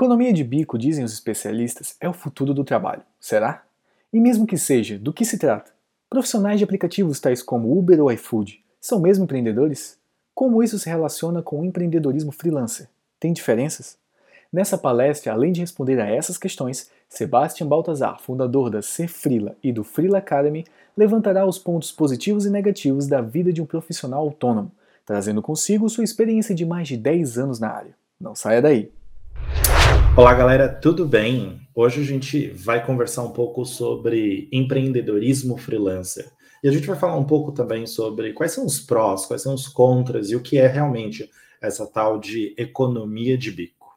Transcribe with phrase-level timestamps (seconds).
[0.00, 3.02] Economia de bico, dizem os especialistas, é o futuro do trabalho.
[3.20, 3.64] Será?
[4.10, 5.72] E mesmo que seja, do que se trata?
[6.08, 9.98] Profissionais de aplicativos tais como Uber ou iFood são mesmo empreendedores?
[10.34, 12.88] Como isso se relaciona com o empreendedorismo freelancer?
[13.20, 13.98] Tem diferenças?
[14.50, 19.84] Nessa palestra, além de responder a essas questões, Sebastian Baltazar, fundador da Cfrila e do
[19.84, 20.64] Freela Academy,
[20.96, 24.72] levantará os pontos positivos e negativos da vida de um profissional autônomo,
[25.04, 27.94] trazendo consigo sua experiência de mais de 10 anos na área.
[28.18, 28.90] Não saia daí!
[30.16, 31.60] Olá, galera, tudo bem?
[31.72, 36.30] Hoje a gente vai conversar um pouco sobre empreendedorismo freelancer.
[36.62, 39.54] E a gente vai falar um pouco também sobre quais são os prós, quais são
[39.54, 41.30] os contras e o que é realmente
[41.62, 43.96] essa tal de economia de bico.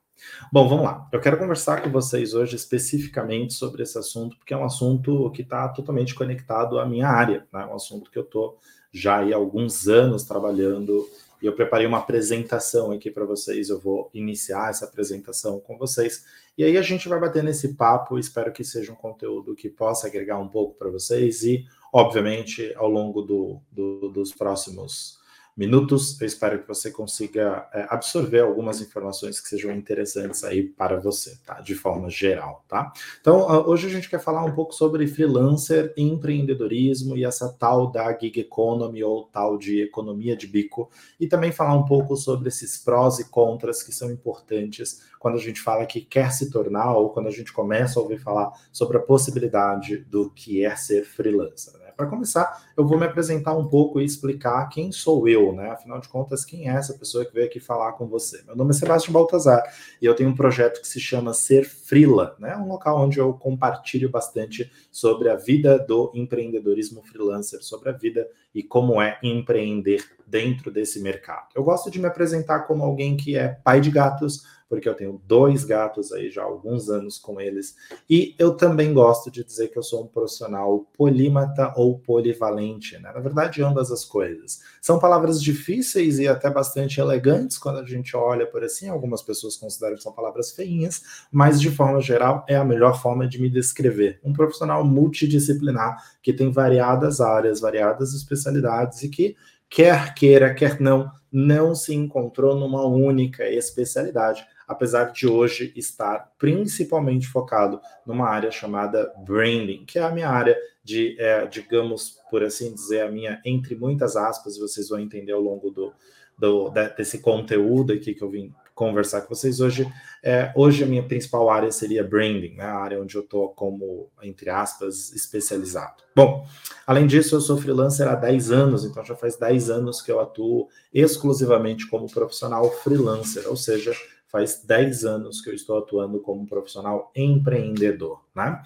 [0.51, 1.09] Bom, vamos lá.
[1.11, 5.41] Eu quero conversar com vocês hoje especificamente sobre esse assunto, porque é um assunto que
[5.41, 7.65] está totalmente conectado à minha área, né?
[7.65, 8.59] um assunto que eu estou
[8.91, 11.05] já há alguns anos trabalhando
[11.43, 13.67] e eu preparei uma apresentação aqui para vocês.
[13.67, 16.23] Eu vou iniciar essa apresentação com vocês.
[16.57, 18.17] E aí a gente vai bater nesse papo.
[18.17, 21.43] Espero que seja um conteúdo que possa agregar um pouco para vocês.
[21.43, 25.19] E, obviamente, ao longo do, do, dos próximos
[25.55, 26.19] minutos.
[26.19, 31.37] Eu espero que você consiga é, absorver algumas informações que sejam interessantes aí para você,
[31.45, 31.61] tá?
[31.61, 32.91] De forma geral, tá?
[33.21, 37.91] Então, uh, hoje a gente quer falar um pouco sobre freelancer, empreendedorismo e essa tal
[37.91, 42.49] da gig economy ou tal de economia de bico e também falar um pouco sobre
[42.49, 46.95] esses prós e contras que são importantes quando a gente fala que quer se tornar
[46.95, 51.05] ou quando a gente começa a ouvir falar sobre a possibilidade do que é ser
[51.05, 51.82] freelancer.
[51.95, 55.69] Para começar, eu vou me apresentar um pouco e explicar quem sou eu, né?
[55.71, 58.41] Afinal de contas, quem é essa pessoa que veio aqui falar com você?
[58.45, 59.63] Meu nome é Sebastião Baltazar
[60.01, 62.55] e eu tenho um projeto que se chama Ser Frila, né?
[62.57, 68.27] Um local onde eu compartilho bastante sobre a vida do empreendedorismo freelancer, sobre a vida
[68.53, 71.49] e como é empreender dentro desse mercado.
[71.55, 74.43] Eu gosto de me apresentar como alguém que é pai de gatos,
[74.73, 77.75] porque eu tenho dois gatos aí já há alguns anos com eles.
[78.09, 83.11] E eu também gosto de dizer que eu sou um profissional polímata ou polivalente, né?
[83.13, 84.61] Na verdade, ambas as coisas.
[84.81, 88.89] São palavras difíceis e até bastante elegantes quando a gente olha por assim.
[88.89, 93.27] Algumas pessoas consideram que são palavras feinhas, mas de forma geral é a melhor forma
[93.27, 94.19] de me descrever.
[94.23, 99.35] Um profissional multidisciplinar que tem variadas áreas, variadas especialidades e que
[99.69, 107.27] quer queira, quer não, não se encontrou numa única especialidade apesar de hoje estar principalmente
[107.27, 112.73] focado numa área chamada branding, que é a minha área de, é, digamos, por assim
[112.73, 115.93] dizer, a minha, entre muitas aspas, vocês vão entender ao longo do,
[116.37, 119.87] do desse conteúdo aqui que eu vim conversar com vocês hoje.
[120.21, 124.09] É, hoje a minha principal área seria branding, né, a área onde eu estou como,
[124.21, 126.03] entre aspas, especializado.
[126.15, 126.45] Bom,
[126.85, 130.19] além disso, eu sou freelancer há 10 anos, então já faz 10 anos que eu
[130.19, 133.93] atuo exclusivamente como profissional freelancer, ou seja,
[134.33, 138.63] faz 10 anos que eu estou atuando como profissional empreendedor, né?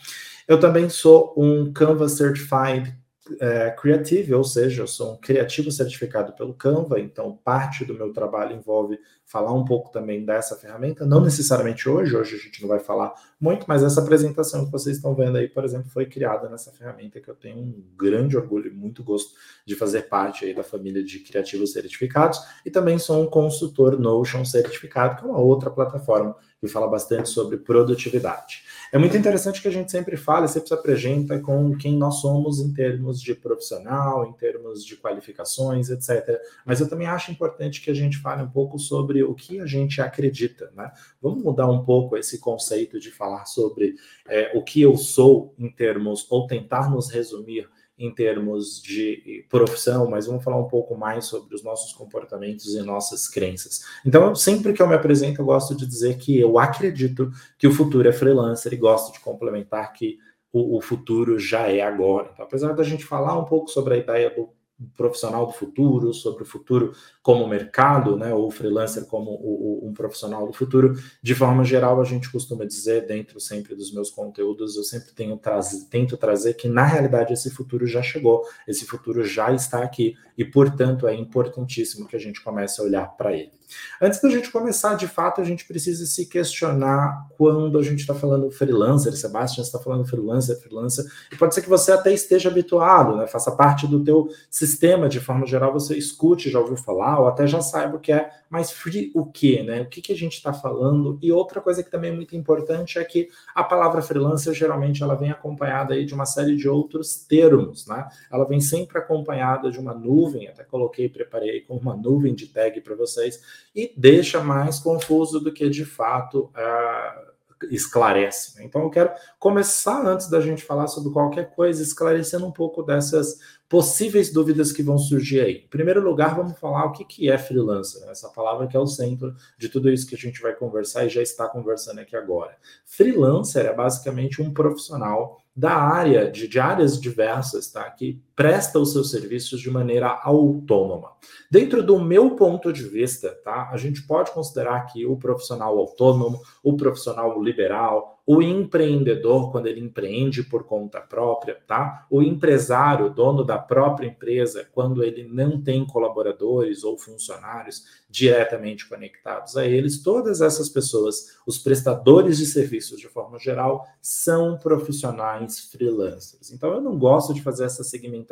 [0.47, 2.95] Eu também sou um Canva Certified
[3.39, 8.11] é, Creative, ou seja, eu sou um criativo certificado pelo Canva, então parte do meu
[8.13, 12.69] trabalho envolve falar um pouco também dessa ferramenta, não necessariamente hoje, hoje a gente não
[12.69, 16.47] vai falar muito, mas essa apresentação que vocês estão vendo aí, por exemplo, foi criada
[16.49, 19.33] nessa ferramenta que eu tenho um grande orgulho e muito gosto
[19.65, 24.45] de fazer parte aí da família de criativos certificados e também sou um consultor Notion
[24.45, 28.63] certificado, que é uma outra plataforma que fala bastante sobre produtividade.
[28.91, 32.59] É muito interessante que a gente sempre fala, sempre se apresenta com quem nós somos
[32.59, 36.39] em termos de profissional, em termos de qualificações, etc.
[36.65, 39.65] Mas eu também acho importante que a gente fale um pouco sobre o que a
[39.65, 40.91] gente acredita, né?
[41.21, 43.95] Vamos mudar um pouco esse conceito de falar sobre
[44.27, 50.09] é, o que eu sou em termos, ou tentar nos resumir em termos de profissão,
[50.09, 53.83] mas vamos falar um pouco mais sobre os nossos comportamentos e nossas crenças.
[54.05, 57.73] Então, sempre que eu me apresento, eu gosto de dizer que eu acredito que o
[57.73, 60.19] futuro é freelancer e gosto de complementar que
[60.53, 62.29] o, o futuro já é agora.
[62.33, 64.49] Então, apesar da gente falar um pouco sobre a ideia do
[64.95, 69.93] profissional do futuro, sobre o futuro como mercado, né, ou freelancer como o, o, um
[69.93, 70.93] profissional do futuro.
[71.21, 75.37] De forma geral, a gente costuma dizer, dentro sempre dos meus conteúdos, eu sempre tenho
[75.37, 80.15] traz, tento trazer que, na realidade, esse futuro já chegou, esse futuro já está aqui,
[80.37, 83.56] e, portanto, é importantíssimo que a gente comece a olhar para ele.
[84.01, 88.13] Antes da gente começar, de fato, a gente precisa se questionar quando a gente está
[88.13, 93.15] falando freelancer, Sebastião está falando freelancer, freelancer, e pode ser que você até esteja habituado,
[93.15, 97.27] né, faça parte do teu sistema, de forma geral, você escute, já ouviu falar, ou
[97.27, 100.17] até já saiba o que é, mas free o que, né, o que, que a
[100.17, 104.01] gente está falando, e outra coisa que também é muito importante é que a palavra
[104.01, 108.61] freelancer, geralmente, ela vem acompanhada aí de uma série de outros termos, né, ela vem
[108.61, 113.41] sempre acompanhada de uma nuvem, até coloquei, preparei com uma nuvem de tag para vocês,
[113.75, 117.27] e deixa mais confuso do que de fato uh,
[117.69, 118.57] esclarece.
[118.57, 118.65] Né?
[118.65, 123.39] Então eu quero começar antes da gente falar sobre qualquer coisa, esclarecendo um pouco dessas
[123.67, 125.63] possíveis dúvidas que vão surgir aí.
[125.65, 128.11] Em primeiro lugar, vamos falar o que, que é freelancer, né?
[128.11, 131.09] essa palavra que é o centro de tudo isso que a gente vai conversar e
[131.09, 132.55] já está conversando aqui agora.
[132.85, 137.89] Freelancer é basicamente um profissional da área, de, de, áreas diversas, tá?
[137.89, 141.13] Que presta os seus serviços de maneira autônoma.
[141.49, 143.71] Dentro do meu ponto de vista, tá?
[143.71, 149.79] A gente pode considerar que o profissional autônomo, o profissional liberal, o empreendedor, quando ele
[149.79, 152.05] empreende por conta própria, tá?
[152.11, 159.55] O empresário, dono da própria empresa, quando ele não tem colaboradores ou funcionários diretamente conectados
[159.55, 166.51] a eles, todas essas pessoas, os prestadores de serviços de forma geral, são profissionais freelancers.
[166.51, 168.26] Então, eu não gosto de fazer essa segmentação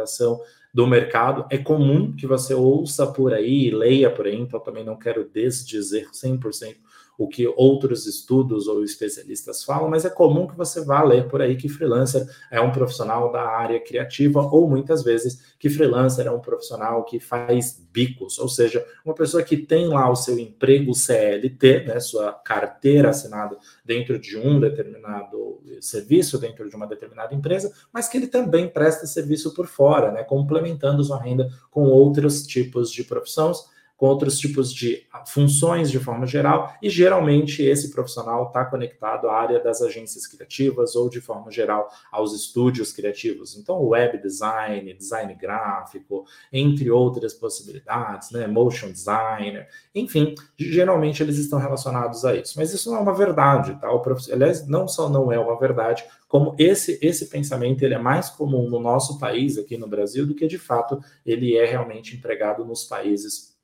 [0.73, 1.45] do mercado.
[1.49, 6.09] É comum que você ouça por aí, leia por aí, então também não quero desdizer
[6.11, 6.75] 100%
[7.17, 11.41] o que outros estudos ou especialistas falam, mas é comum que você vá ler por
[11.41, 16.31] aí que freelancer é um profissional da área criativa, ou muitas vezes que freelancer é
[16.31, 20.93] um profissional que faz bicos, ou seja, uma pessoa que tem lá o seu emprego
[20.93, 27.71] CLT, né, sua carteira assinada dentro de um determinado serviço, dentro de uma determinada empresa,
[27.93, 32.91] mas que ele também presta serviço por fora, né, complementando sua renda com outros tipos
[32.91, 38.65] de profissões com outros tipos de funções de forma geral, e geralmente esse profissional está
[38.65, 43.55] conectado à área das agências criativas ou de forma geral aos estúdios criativos.
[43.55, 48.47] Então, web design, design gráfico, entre outras possibilidades, né?
[48.47, 52.53] motion designer, enfim, geralmente eles estão relacionados a isso.
[52.57, 53.91] Mas isso não é uma verdade, tá?
[53.91, 54.31] O prof...
[54.31, 58.69] Aliás, não só não é uma verdade, como esse esse pensamento ele é mais comum
[58.69, 62.83] no nosso país aqui no Brasil do que de fato ele é realmente empregado nos
[62.83, 63.54] países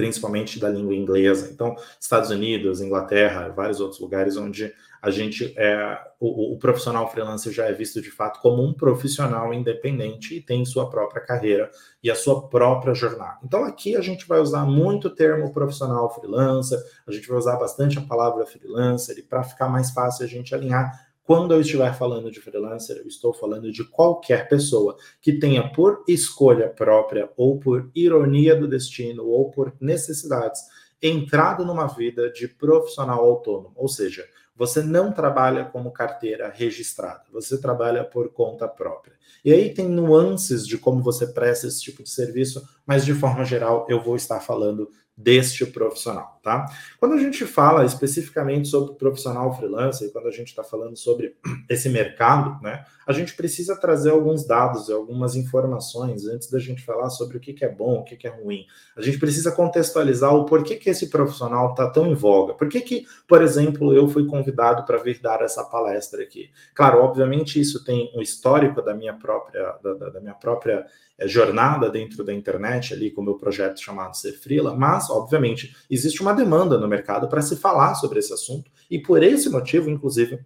[0.00, 1.50] principalmente da língua inglesa.
[1.52, 7.52] Então, Estados Unidos, Inglaterra, vários outros lugares onde a gente é o, o, profissional freelancer
[7.52, 11.70] já é visto de fato como um profissional independente e tem sua própria carreira
[12.02, 13.38] e a sua própria jornada.
[13.44, 17.56] Então aqui a gente vai usar muito o termo profissional freelancer, a gente vai usar
[17.56, 21.94] bastante a palavra freelancer e para ficar mais fácil a gente alinhar quando eu estiver
[21.94, 27.58] falando de freelancer, eu estou falando de qualquer pessoa que tenha por escolha própria, ou
[27.58, 30.60] por ironia do destino, ou por necessidades,
[31.00, 33.72] entrado numa vida de profissional autônomo.
[33.76, 34.26] Ou seja,
[34.60, 39.14] você não trabalha como carteira registrada, você trabalha por conta própria.
[39.42, 43.42] E aí tem nuances de como você presta esse tipo de serviço, mas de forma
[43.42, 46.66] geral eu vou estar falando deste profissional, tá?
[46.98, 51.36] Quando a gente fala especificamente sobre profissional freelancer, quando a gente está falando sobre
[51.68, 56.82] esse mercado, né, a gente precisa trazer alguns dados e algumas informações antes da gente
[56.82, 58.64] falar sobre o que, que é bom, o que, que é ruim.
[58.96, 62.54] A gente precisa contextualizar o porquê que esse profissional está tão em voga.
[62.54, 66.50] Por que, que, por exemplo, eu fui convidado para vir dar essa palestra aqui?
[66.74, 70.86] Claro, obviamente isso tem um histórico da minha própria, da, da minha própria
[71.20, 75.76] é, jornada dentro da internet ali com o meu projeto chamado Ser Freela, mas, obviamente,
[75.90, 79.90] existe uma demanda no mercado para se falar sobre esse assunto e por esse motivo,
[79.90, 80.40] inclusive,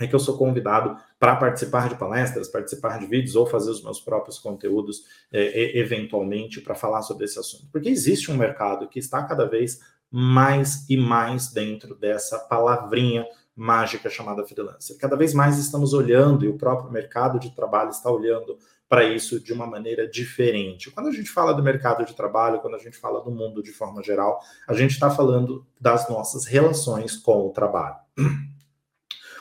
[0.00, 3.82] é que eu sou convidado para participar de palestras, participar de vídeos ou fazer os
[3.82, 7.68] meus próprios conteúdos é, eventualmente para falar sobre esse assunto.
[7.70, 9.80] Porque existe um mercado que está cada vez
[10.10, 14.96] mais e mais dentro dessa palavrinha mágica chamada freelancer.
[14.98, 18.58] Cada vez mais estamos olhando, e o próprio mercado de trabalho está olhando
[18.92, 20.90] para isso de uma maneira diferente.
[20.90, 23.72] Quando a gente fala do mercado de trabalho, quando a gente fala do mundo de
[23.72, 27.96] forma geral, a gente está falando das nossas relações com o trabalho.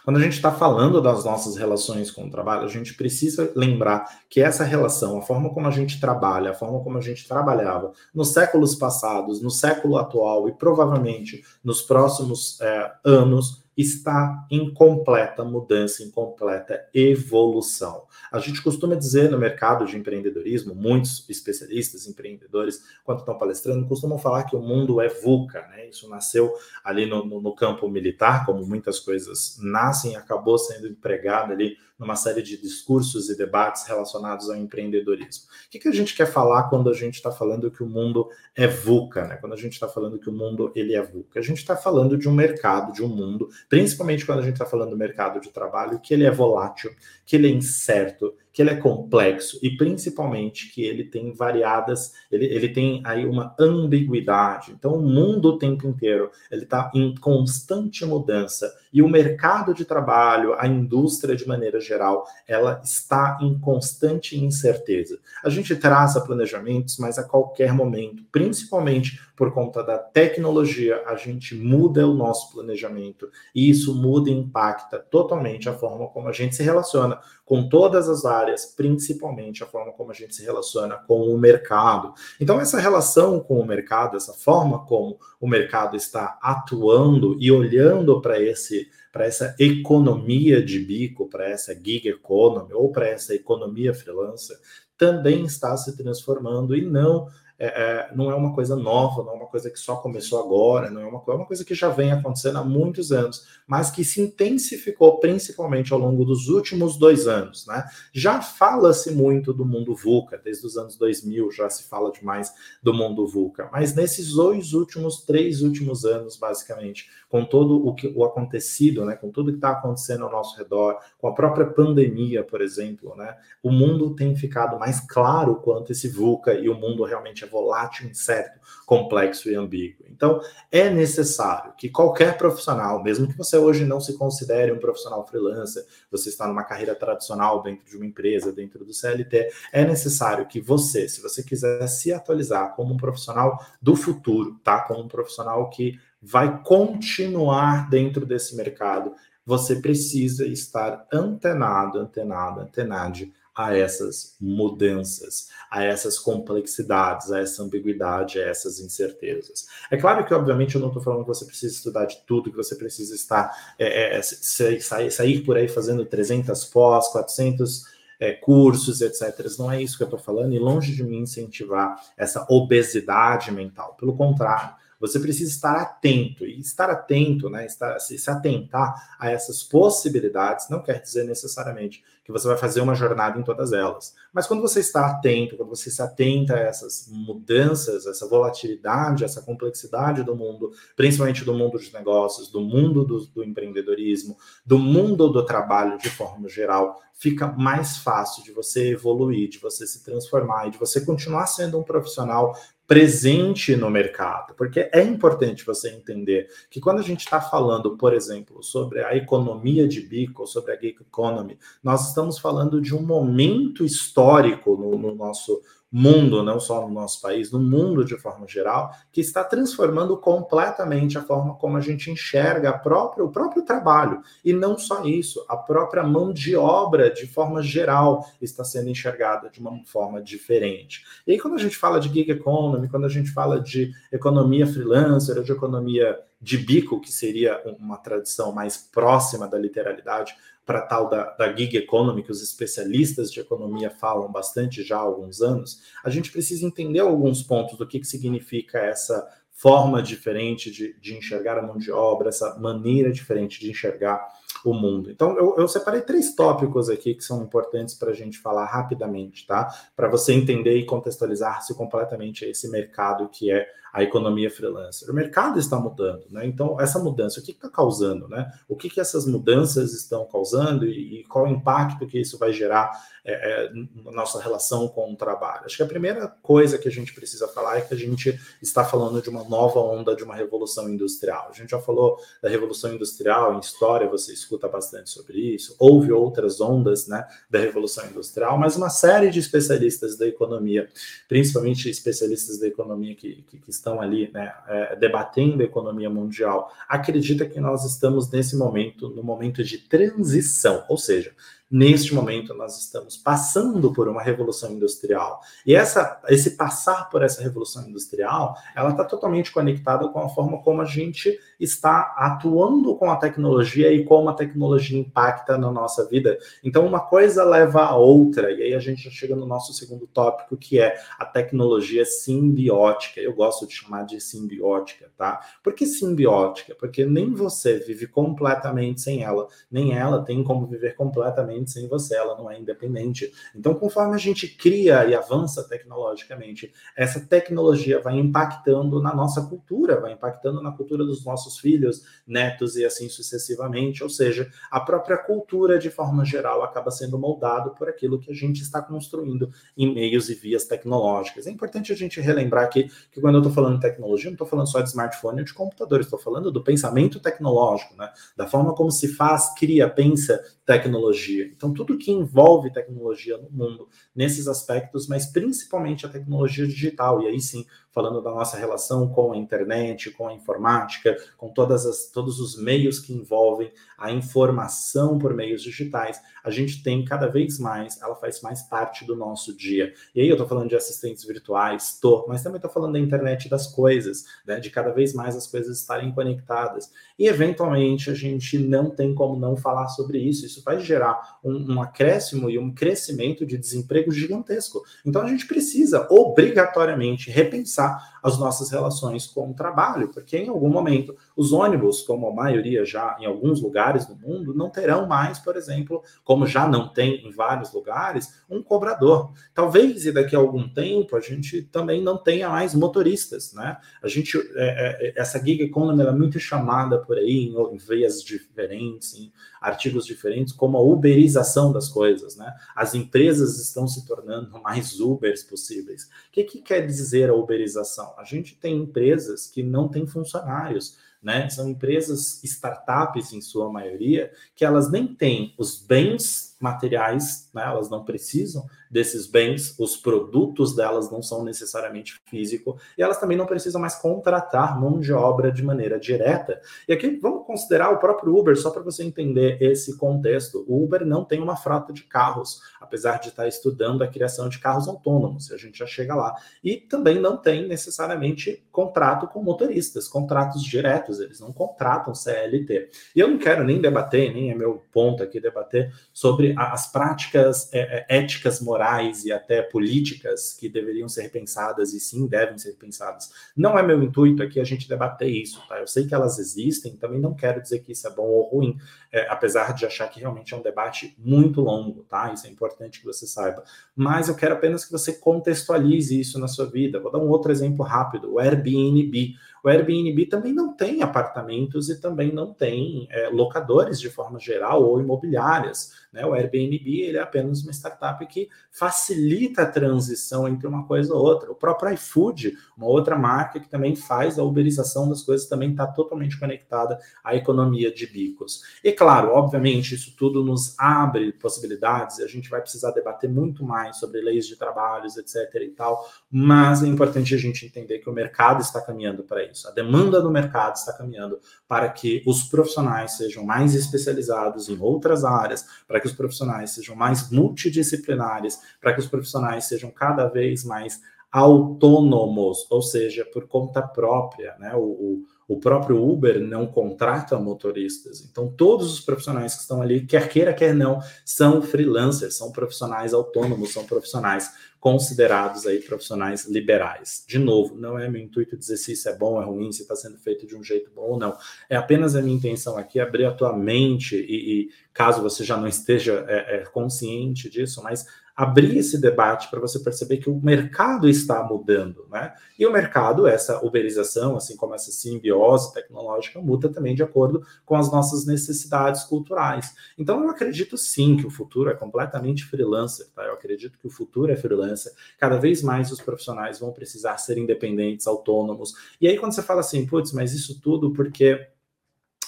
[0.06, 4.24] Quando a gente está falando das nossas relações com o trabalho, a gente precisa lembrar
[4.30, 7.92] que essa relação, a forma como a gente trabalha, a forma como a gente trabalhava
[8.16, 15.44] nos séculos passados, no século atual e provavelmente nos próximos é, anos, está em completa
[15.44, 18.04] mudança, em completa evolução.
[18.32, 24.18] A gente costuma dizer no mercado de empreendedorismo, muitos especialistas, empreendedores, quando estão palestrando, costumam
[24.18, 25.90] falar que o mundo é VUCA, né?
[25.90, 31.52] Isso nasceu ali no, no, no campo militar, como muitas coisas nascem, acabou sendo empregado
[31.52, 35.46] ali numa série de discursos e debates relacionados ao empreendedorismo.
[35.68, 38.28] O que, que a gente quer falar quando a gente está falando que o mundo
[38.56, 39.38] é VUCA, né?
[39.38, 42.18] Quando a gente está falando que o mundo ele é VUCA, a gente está falando
[42.18, 45.52] de um mercado, de um mundo, principalmente quando a gente está falando do mercado de
[45.52, 46.92] trabalho, que ele é volátil,
[47.24, 52.46] que ele é incerto, que ele é complexo e principalmente que ele tem variadas, ele,
[52.46, 54.72] ele tem aí uma ambiguidade.
[54.72, 59.86] Então, o mundo o tempo inteiro ele está em constante mudança e o mercado de
[59.86, 65.18] trabalho, a indústria de maneira geral, ela está em constante incerteza.
[65.44, 71.56] A gente traça planejamentos, mas a qualquer momento, principalmente por conta da tecnologia, a gente
[71.56, 76.56] muda o nosso planejamento e isso muda e impacta totalmente a forma como a gente
[76.56, 77.20] se relaciona
[77.52, 82.14] com todas as áreas, principalmente a forma como a gente se relaciona com o mercado.
[82.40, 88.22] Então, essa relação com o mercado, essa forma como o mercado está atuando e olhando
[88.22, 93.94] para esse para essa economia de bico, para essa gig economy ou para essa economia
[93.94, 94.58] freelancer,
[94.98, 97.28] também está se transformando e não
[97.64, 100.90] é, é, não é uma coisa nova, não é uma coisa que só começou agora,
[100.90, 104.04] não é uma, é uma coisa que já vem acontecendo há muitos anos, mas que
[104.04, 107.68] se intensificou principalmente ao longo dos últimos dois anos.
[107.68, 107.86] Né?
[108.12, 112.52] Já fala-se muito do mundo VUCA, desde os anos 2000 já se fala demais
[112.82, 118.12] do mundo VUCA, mas nesses dois últimos, três últimos anos, basicamente, com todo o, que,
[118.14, 122.44] o acontecido, né, com tudo que está acontecendo ao nosso redor, com a própria pandemia,
[122.44, 127.06] por exemplo, né, o mundo tem ficado mais claro quanto esse VUCA e o mundo
[127.06, 130.06] realmente é volátil, incerto, complexo e ambíguo.
[130.10, 135.26] Então, é necessário que qualquer profissional, mesmo que você hoje não se considere um profissional
[135.26, 140.46] freelancer, você está numa carreira tradicional dentro de uma empresa, dentro do CLT, é necessário
[140.46, 144.82] que você, se você quiser se atualizar como um profissional do futuro, tá?
[144.82, 149.14] Como um profissional que vai continuar dentro desse mercado,
[149.46, 158.40] você precisa estar antenado, antenado, antenade a essas mudanças, a essas complexidades, a essa ambiguidade,
[158.40, 159.68] a essas incertezas.
[159.90, 162.56] É claro que, obviamente, eu não estou falando que você precisa estudar de tudo, que
[162.56, 167.84] você precisa estar é, é, sair, sair por aí fazendo 300 pós, 400
[168.20, 169.46] é, cursos, etc.
[169.60, 173.96] Não é isso que eu estou falando, e longe de me incentivar essa obesidade mental.
[174.00, 176.46] Pelo contrário, você precisa estar atento.
[176.46, 182.04] E estar atento, né, estar, se, se atentar a essas possibilidades, não quer dizer necessariamente
[182.24, 184.14] que você vai fazer uma jornada em todas elas.
[184.32, 189.42] Mas quando você está atento, quando você se atenta a essas mudanças, essa volatilidade, essa
[189.42, 195.30] complexidade do mundo, principalmente do mundo de negócios, do mundo do, do empreendedorismo, do mundo
[195.30, 200.68] do trabalho de forma geral, fica mais fácil de você evoluir, de você se transformar
[200.68, 202.56] e de você continuar sendo um profissional
[202.92, 208.14] presente no mercado, porque é importante você entender que quando a gente está falando, por
[208.14, 213.02] exemplo, sobre a economia de bico, sobre a gig economy, nós estamos falando de um
[213.02, 218.48] momento histórico no, no nosso mundo, não só no nosso país, no mundo de forma
[218.48, 224.22] geral, que está transformando completamente a forma como a gente enxerga própria, o próprio trabalho.
[224.46, 229.50] E não só isso, a própria mão de obra, de forma geral, está sendo enxergada
[229.50, 231.04] de uma forma diferente.
[231.28, 234.66] E aí, quando a gente fala de gig economy, quando a gente fala de economia
[234.66, 241.10] freelancer, de economia de bico, que seria uma tradição mais próxima da literalidade, para tal
[241.10, 245.82] da, da gig economy, que os especialistas de economia falam bastante já há alguns anos,
[246.04, 251.16] a gente precisa entender alguns pontos do que, que significa essa forma diferente de, de
[251.16, 254.28] enxergar a mão de obra, essa maneira diferente de enxergar
[254.66, 255.12] o mundo.
[255.12, 259.46] Então, eu, eu separei três tópicos aqui que são importantes para a gente falar rapidamente,
[259.46, 259.70] tá?
[259.96, 265.10] Para você entender e contextualizar-se completamente esse mercado que é a economia freelancer.
[265.10, 266.46] O mercado está mudando, né?
[266.46, 268.52] Então, essa mudança, o que está causando, né?
[268.68, 272.54] O que, que essas mudanças estão causando e, e qual o impacto que isso vai
[272.54, 272.92] gerar
[273.24, 273.72] é, é,
[274.04, 275.66] na nossa relação com o trabalho?
[275.66, 278.86] Acho que a primeira coisa que a gente precisa falar é que a gente está
[278.86, 281.50] falando de uma nova onda de uma revolução industrial.
[281.50, 285.76] A gente já falou da revolução industrial em história, você escuta bastante sobre isso.
[285.78, 290.90] Houve outras ondas, né, da revolução industrial, mas uma série de especialistas da economia,
[291.28, 296.72] principalmente especialistas da economia que, que, que estão ali né, é, debatendo a economia mundial,
[296.88, 301.34] acredita que nós estamos nesse momento, no momento de transição, ou seja,
[301.72, 305.40] Neste momento, nós estamos passando por uma revolução industrial.
[305.66, 310.62] E essa, esse passar por essa revolução industrial, ela está totalmente conectada com a forma
[310.62, 316.08] como a gente está atuando com a tecnologia e como a tecnologia impacta na nossa
[316.08, 316.38] vida.
[316.64, 318.52] Então, uma coisa leva a outra.
[318.52, 323.20] E aí a gente já chega no nosso segundo tópico, que é a tecnologia simbiótica.
[323.22, 325.40] Eu gosto de chamar de simbiótica, tá?
[325.64, 326.76] Por que simbiótica?
[326.76, 331.88] Porque nem você vive completamente sem ela, nem ela tem como viver completamente completamente sem
[331.88, 333.32] você, ela não é independente.
[333.56, 340.00] Então, conforme a gente cria e avança tecnologicamente, essa tecnologia vai impactando na nossa cultura,
[340.00, 345.18] vai impactando na cultura dos nossos filhos, netos e assim sucessivamente, ou seja, a própria
[345.18, 349.94] cultura de forma geral acaba sendo moldado por aquilo que a gente está construindo em
[349.94, 351.48] meios e vias tecnológicas.
[351.48, 354.48] É importante a gente relembrar aqui que quando eu estou falando de tecnologia, não estou
[354.48, 358.12] falando só de smartphone ou de computador, estou falando do pensamento tecnológico, né?
[358.36, 361.46] da forma como se faz, cria, pensa tecnologia.
[361.46, 367.28] Então, tudo que envolve tecnologia no mundo, nesses aspectos, mas principalmente a tecnologia digital, e
[367.28, 372.10] aí sim, falando da nossa relação com a internet, com a informática, com todas as,
[372.10, 377.60] todos os meios que envolvem a informação por meios digitais, a gente tem cada vez
[377.60, 379.94] mais, ela faz mais parte do nosso dia.
[380.16, 383.50] E aí eu estou falando de assistentes virtuais, tô, mas também estou falando da internet
[383.50, 386.92] das coisas, né, de cada vez mais as coisas estarem conectadas.
[387.20, 390.46] E eventualmente a gente não tem como não falar sobre isso.
[390.46, 394.82] Isso vai gerar um, um acréscimo e um crescimento de desemprego gigantesco.
[395.06, 397.81] Então a gente precisa obrigatoriamente repensar
[398.24, 402.86] as nossas relações com o trabalho, porque em algum momento os ônibus, como a maioria
[402.86, 407.28] já em alguns lugares do mundo, não terão mais, por exemplo, como já não tem
[407.28, 409.32] em vários lugares, um cobrador.
[409.54, 413.78] Talvez e daqui a algum tempo a gente também não tenha mais motoristas, né?
[414.04, 418.24] A gente é, é, essa gig economy é muito chamada por aí em, em veias
[418.24, 419.32] diferentes, em
[419.62, 422.52] artigos diferentes, como a uberização das coisas, né?
[422.76, 426.06] As empresas estão se tornando mais Ubers possíveis.
[426.06, 428.16] O que, que quer dizer a uberização?
[428.18, 431.48] A gente tem empresas que não têm funcionários, né?
[431.50, 437.64] São empresas startups, em sua maioria, que elas nem têm os bens materiais, né?
[437.64, 443.38] elas não precisam desses bens, os produtos delas não são necessariamente físico, e elas também
[443.38, 446.60] não precisam mais contratar mão de obra de maneira direta.
[446.88, 450.66] E aqui vamos considerar o próprio Uber, só para você entender esse contexto.
[450.68, 454.60] O Uber não tem uma frota de carros, apesar de estar estudando a criação de
[454.60, 456.36] carros autônomos, a gente já chega lá.
[456.62, 462.90] E também não tem necessariamente contrato com motoristas, contratos diretos, eles não contratam CLT.
[463.16, 467.72] E eu não quero nem debater, nem é meu ponto aqui debater sobre as práticas
[467.74, 468.81] é, é, éticas, morais
[469.26, 473.32] e até políticas que deveriam ser pensadas e sim devem ser pensadas.
[473.56, 475.80] Não é meu intuito aqui a gente debater isso, tá?
[475.80, 478.78] Eu sei que elas existem, também não quero dizer que isso é bom ou ruim,
[479.12, 482.32] é, apesar de achar que realmente é um debate muito longo, tá?
[482.34, 483.64] Isso é importante que você saiba.
[483.96, 487.00] Mas eu quero apenas que você contextualize isso na sua vida.
[487.00, 489.36] Vou dar um outro exemplo rápido: o Airbnb.
[489.64, 494.84] O Airbnb também não tem apartamentos e também não tem é, locadores de forma geral
[494.84, 495.92] ou imobiliárias.
[496.12, 496.26] Né?
[496.26, 501.24] O Airbnb ele é apenas uma startup que facilita a transição entre uma coisa ou
[501.24, 501.52] outra.
[501.52, 505.88] O próprio iFood, uma outra marca que também faz a uberização das coisas, também está
[505.88, 508.62] totalmente conectada à economia de bicos.
[508.84, 513.64] E claro, obviamente, isso tudo nos abre possibilidades, e a gente vai precisar debater muito
[513.64, 515.36] mais sobre leis de trabalhos, etc.
[515.62, 519.68] e tal, mas é importante a gente entender que o mercado está caminhando para isso.
[519.68, 525.24] A demanda do mercado está caminhando para que os profissionais sejam mais especializados em outras
[525.24, 530.66] áreas, para que os profissionais sejam mais multidisciplinares, para que os profissionais sejam cada vez
[530.66, 534.76] mais autônomos, ou seja, por conta própria, né?
[534.76, 538.22] O, o, o próprio Uber não contrata motoristas.
[538.22, 543.14] Então, todos os profissionais que estão ali, quer queira, quer não, são freelancers, são profissionais
[543.14, 547.26] autônomos, são profissionais considerados aí profissionais liberais.
[547.28, 549.94] De novo, não é meu intuito dizer se isso é bom é ruim, se está
[549.94, 551.38] sendo feito de um jeito bom ou não.
[551.70, 555.58] É apenas a minha intenção aqui abrir a tua mente e, e caso você já
[555.58, 558.06] não esteja é, é, consciente disso, mas
[558.42, 562.34] abrir esse debate para você perceber que o mercado está mudando, né?
[562.58, 567.76] E o mercado, essa uberização, assim como essa simbiose tecnológica, muda também de acordo com
[567.76, 569.76] as nossas necessidades culturais.
[569.96, 573.24] Então, eu acredito sim que o futuro é completamente freelancer, tá?
[573.26, 574.92] Eu acredito que o futuro é freelancer.
[575.20, 578.74] Cada vez mais os profissionais vão precisar ser independentes, autônomos.
[579.00, 581.48] E aí, quando você fala assim, putz, mas isso tudo porque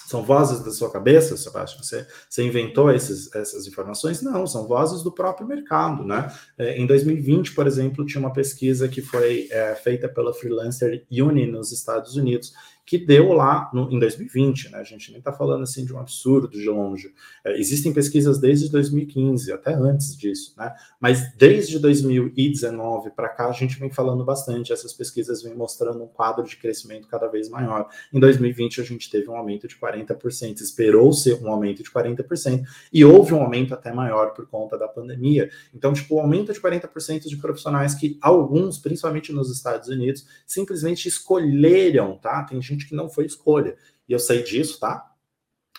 [0.06, 1.82] são vozes da sua cabeça, Sebastião?
[1.82, 4.22] Você, você inventou esses, essas informações?
[4.22, 6.32] Não, são vozes do próprio mercado, né?
[6.58, 11.50] É, em 2020, por exemplo, tinha uma pesquisa que foi é, feita pela Freelancer Union
[11.50, 12.52] nos Estados Unidos,
[12.86, 14.78] que deu lá no, em 2020, né?
[14.78, 17.14] A gente nem está falando assim de um absurdo de longe.
[17.42, 20.74] É, existem pesquisas desde 2015, até antes disso, né?
[21.00, 24.72] Mas desde 2019 para cá a gente vem falando bastante.
[24.72, 27.88] Essas pesquisas vêm mostrando um quadro de crescimento cada vez maior.
[28.12, 33.04] Em 2020 a gente teve um aumento de 40%, esperou-se um aumento de 40% e
[33.04, 35.48] houve um aumento até maior por conta da pandemia.
[35.74, 40.26] Então, tipo, o um aumento de 40% de profissionais que alguns, principalmente nos Estados Unidos,
[40.46, 42.42] simplesmente escolheram, tá?
[42.42, 43.76] Tem gente gente que não foi escolha.
[44.08, 45.14] E eu sei disso, tá?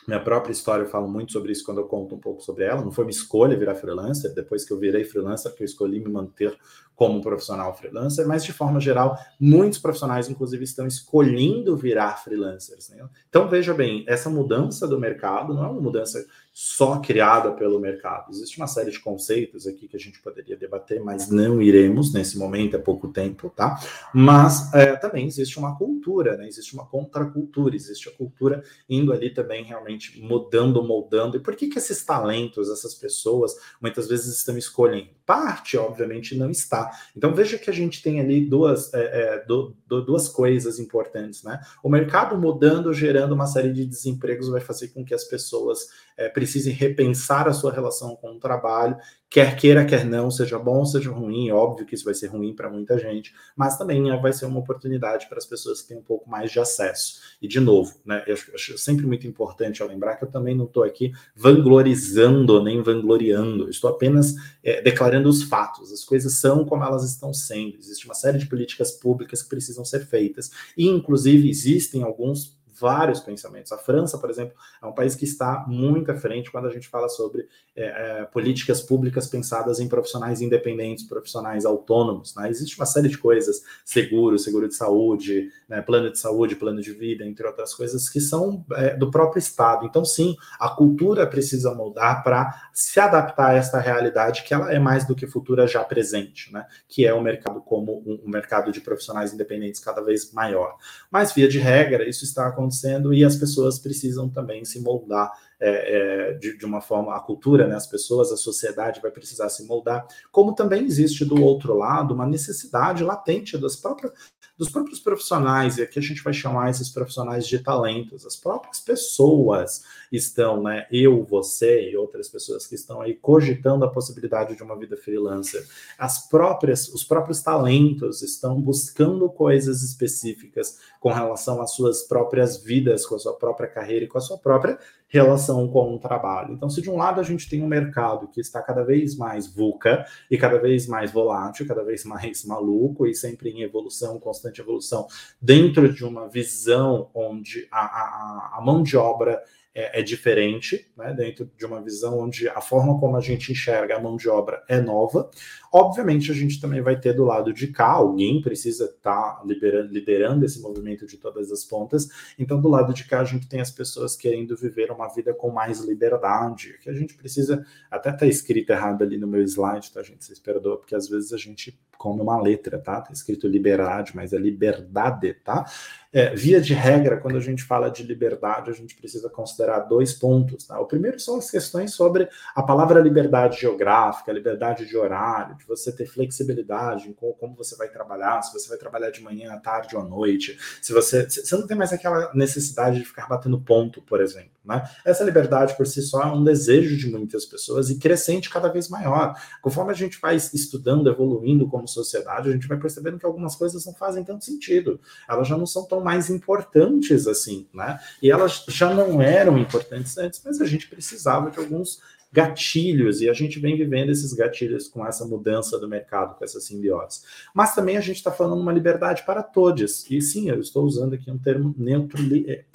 [0.08, 2.84] minha própria história, eu falo muito sobre isso quando eu conto um pouco sobre ela.
[2.84, 6.12] Não foi uma escolha virar freelancer, depois que eu virei freelancer, que eu escolhi me
[6.12, 6.56] manter
[6.96, 12.90] como profissional freelancer, mas de forma geral, muitos profissionais, inclusive, estão escolhendo virar freelancers.
[12.90, 13.04] Né?
[13.28, 16.24] Então, veja bem, essa mudança do mercado não é uma mudança
[16.58, 18.32] só criada pelo mercado.
[18.32, 22.38] Existe uma série de conceitos aqui que a gente poderia debater, mas não iremos nesse
[22.38, 23.78] momento, é pouco tempo, tá?
[24.14, 26.48] Mas é, também existe uma cultura, né?
[26.48, 31.36] Existe uma contracultura, existe a cultura indo ali também realmente mudando, moldando.
[31.36, 35.10] E por que que esses talentos, essas pessoas, muitas vezes estão escolhendo?
[35.26, 36.92] Parte, obviamente, não está.
[37.16, 41.42] Então veja que a gente tem ali duas, é, é, do, do, duas coisas importantes,
[41.44, 41.60] né?
[41.84, 46.30] O mercado mudando, gerando uma série de desempregos, vai fazer com que as pessoas é,
[46.30, 48.98] precisem repensar a sua relação com o trabalho,
[49.36, 52.70] quer queira, quer não, seja bom, seja ruim, óbvio que isso vai ser ruim para
[52.70, 56.02] muita gente, mas também é, vai ser uma oportunidade para as pessoas que têm um
[56.02, 57.20] pouco mais de acesso.
[57.42, 60.64] E, de novo, né, eu acho sempre muito importante eu lembrar que eu também não
[60.64, 66.86] estou aqui vanglorizando nem vangloriando, estou apenas é, declarando os fatos, as coisas são como
[66.86, 71.50] elas estão sendo, existe uma série de políticas públicas que precisam ser feitas, e, inclusive,
[71.50, 73.72] existem alguns vários pensamentos.
[73.72, 76.88] A França, por exemplo, é um país que está muito à frente quando a gente
[76.88, 82.36] fala sobre é, é, políticas públicas pensadas em profissionais independentes, profissionais autônomos.
[82.36, 82.50] Né?
[82.50, 85.82] Existe uma série de coisas, seguro, seguro de saúde, né?
[85.82, 89.86] plano de saúde, plano de vida, entre outras coisas, que são é, do próprio Estado.
[89.86, 94.80] Então, sim, a cultura precisa mudar para se adaptar a esta realidade que ela é
[94.80, 96.66] mais do que futura já presente, né?
[96.88, 100.76] que é o mercado como um, um mercado de profissionais independentes cada vez maior.
[101.10, 105.32] Mas, via de regra, isso está acontecendo acontecendo e as pessoas precisam também se moldar
[105.60, 109.48] é, é, de, de, uma forma, a cultura, né, as pessoas, a sociedade vai precisar
[109.50, 114.12] se moldar, como também existe do outro lado uma necessidade latente das próprias,
[114.58, 118.80] dos próprios profissionais, e aqui a gente vai chamar esses profissionais de talentos, as próprias
[118.80, 124.64] pessoas estão, né, eu, você e outras pessoas que estão aí cogitando a possibilidade de
[124.64, 131.72] uma vida freelancer, as próprias, os próprios talentos estão buscando coisas específicas com relação às
[131.72, 135.96] suas próprias vidas, com a sua própria carreira e com a sua própria relação com
[135.96, 136.54] o trabalho.
[136.54, 139.48] Então, se de um lado a gente tem um mercado que está cada vez mais
[139.48, 144.45] VUCA e cada vez mais volátil, cada vez mais maluco e sempre em evolução, constante
[144.62, 145.08] evolução,
[145.42, 149.42] dentro de uma visão onde a, a, a mão de obra
[149.76, 153.98] é, é, diferente, né, dentro de uma visão onde a forma como a gente enxerga
[153.98, 155.30] a mão de obra é nova.
[155.78, 160.46] Obviamente, a gente também vai ter do lado de cá, alguém precisa estar tá liderando,
[160.46, 162.08] esse movimento de todas as pontas.
[162.40, 165.52] Então, do lado de cá, a gente tem as pessoas querendo viver uma vida com
[165.52, 170.02] mais liberdade, que a gente precisa, até tá escrito errado ali no meu slide, tá,
[170.02, 170.24] gente?
[170.24, 173.02] Vocês perdoam, porque às vezes a gente come uma letra, tá?
[173.02, 175.66] Tá escrito liberdade, mas é liberdade, tá?
[176.12, 180.14] É, via de regra, quando a gente fala de liberdade, a gente precisa considerar dois
[180.14, 180.66] pontos.
[180.66, 180.80] Tá?
[180.80, 185.92] O primeiro são as questões sobre a palavra liberdade geográfica, liberdade de horário, de você
[185.92, 189.96] ter flexibilidade em como você vai trabalhar, se você vai trabalhar de manhã, à tarde
[189.96, 194.02] ou à noite, se você, você não tem mais aquela necessidade de ficar batendo ponto,
[194.02, 194.52] por exemplo.
[194.64, 194.84] Né?
[195.06, 198.90] Essa liberdade por si só é um desejo de muitas pessoas e crescente cada vez
[198.90, 199.36] maior.
[199.62, 203.86] Conforme a gente vai estudando, evoluindo como sociedade, a gente vai percebendo que algumas coisas
[203.86, 205.00] não fazem tanto sentido.
[205.30, 208.00] Elas já não são tão mais importantes assim, né?
[208.22, 212.02] E elas já não eram importantes antes, mas a gente precisava de alguns
[212.36, 216.60] gatilhos, e a gente vem vivendo esses gatilhos com essa mudança do mercado, com essa
[216.60, 217.22] simbiose.
[217.54, 221.14] Mas também a gente está falando uma liberdade para todos, e sim, eu estou usando
[221.14, 222.66] aqui um termo neutro é,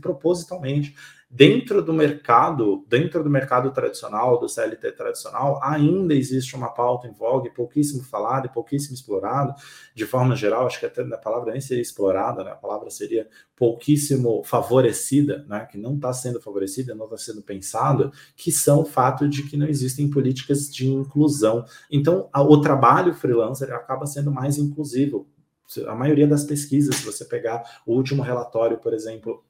[0.00, 0.94] propositalmente,
[1.34, 7.12] dentro do mercado, dentro do mercado tradicional, do CLT tradicional, ainda existe uma pauta em
[7.12, 9.54] vogue, pouquíssimo falada e pouquíssimo explorada,
[9.94, 12.50] de forma geral, acho que até a palavra nem seria explorada, né?
[12.50, 15.64] a palavra seria pouquíssimo favorecida, né?
[15.64, 19.56] que não está sendo favorecida, não está sendo pensada, que são o fato de que
[19.56, 21.64] não existem políticas de inclusão.
[21.90, 25.26] Então, a, o trabalho freelancer acaba sendo mais inclusivo.
[25.86, 29.42] A maioria das pesquisas, se você pegar o último relatório, por exemplo,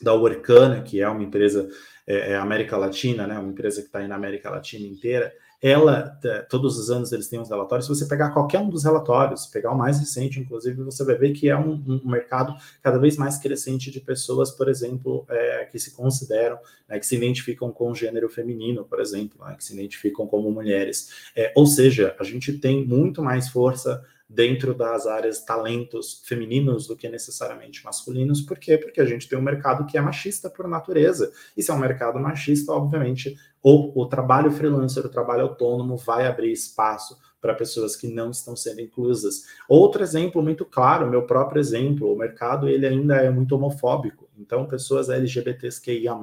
[0.00, 1.68] da Workana, que é uma empresa
[2.06, 6.18] é, é, América Latina, né, uma empresa que está aí na América Latina inteira, ela,
[6.50, 9.72] todos os anos eles têm uns relatórios, se você pegar qualquer um dos relatórios, pegar
[9.72, 13.38] o mais recente, inclusive, você vai ver que é um, um mercado cada vez mais
[13.38, 17.94] crescente de pessoas, por exemplo, é, que se consideram, né, que se identificam com o
[17.94, 21.30] gênero feminino, por exemplo, né, que se identificam como mulheres.
[21.34, 26.96] É, ou seja, a gente tem muito mais força dentro das áreas talentos femininos do
[26.96, 28.40] que necessariamente masculinos.
[28.40, 28.76] Por quê?
[28.76, 31.32] Porque a gente tem um mercado que é machista por natureza.
[31.56, 36.26] E se é um mercado machista, obviamente, o, o trabalho freelancer, o trabalho autônomo vai
[36.26, 39.44] abrir espaço para pessoas que não estão sendo inclusas.
[39.68, 44.28] Outro exemplo muito claro, meu próprio exemplo, o mercado ele ainda é muito homofóbico.
[44.36, 46.14] Então, pessoas LGBTQIA+,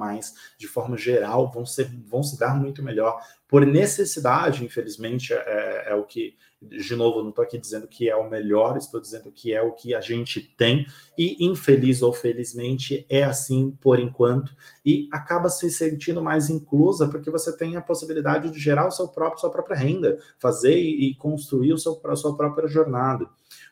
[0.58, 5.94] de forma geral, vão, ser, vão se dar muito melhor por necessidade, infelizmente, é, é
[5.94, 6.36] o que,
[6.68, 9.72] de novo, não estou aqui dizendo que é o melhor, estou dizendo que é o
[9.72, 15.70] que a gente tem, e infeliz ou felizmente é assim por enquanto, e acaba se
[15.70, 19.76] sentindo mais inclusa porque você tem a possibilidade de gerar o seu próprio, sua própria
[19.76, 23.28] renda, fazer e construir o seu, a sua própria jornada.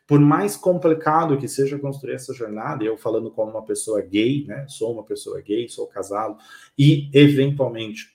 [0.06, 4.66] Por mais complicado que seja construir essa jornada, eu falando como uma pessoa gay, né?
[4.68, 6.36] Sou uma pessoa gay, sou casado,
[6.78, 8.12] e eventualmente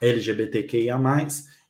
[0.00, 0.98] LGBTQIA,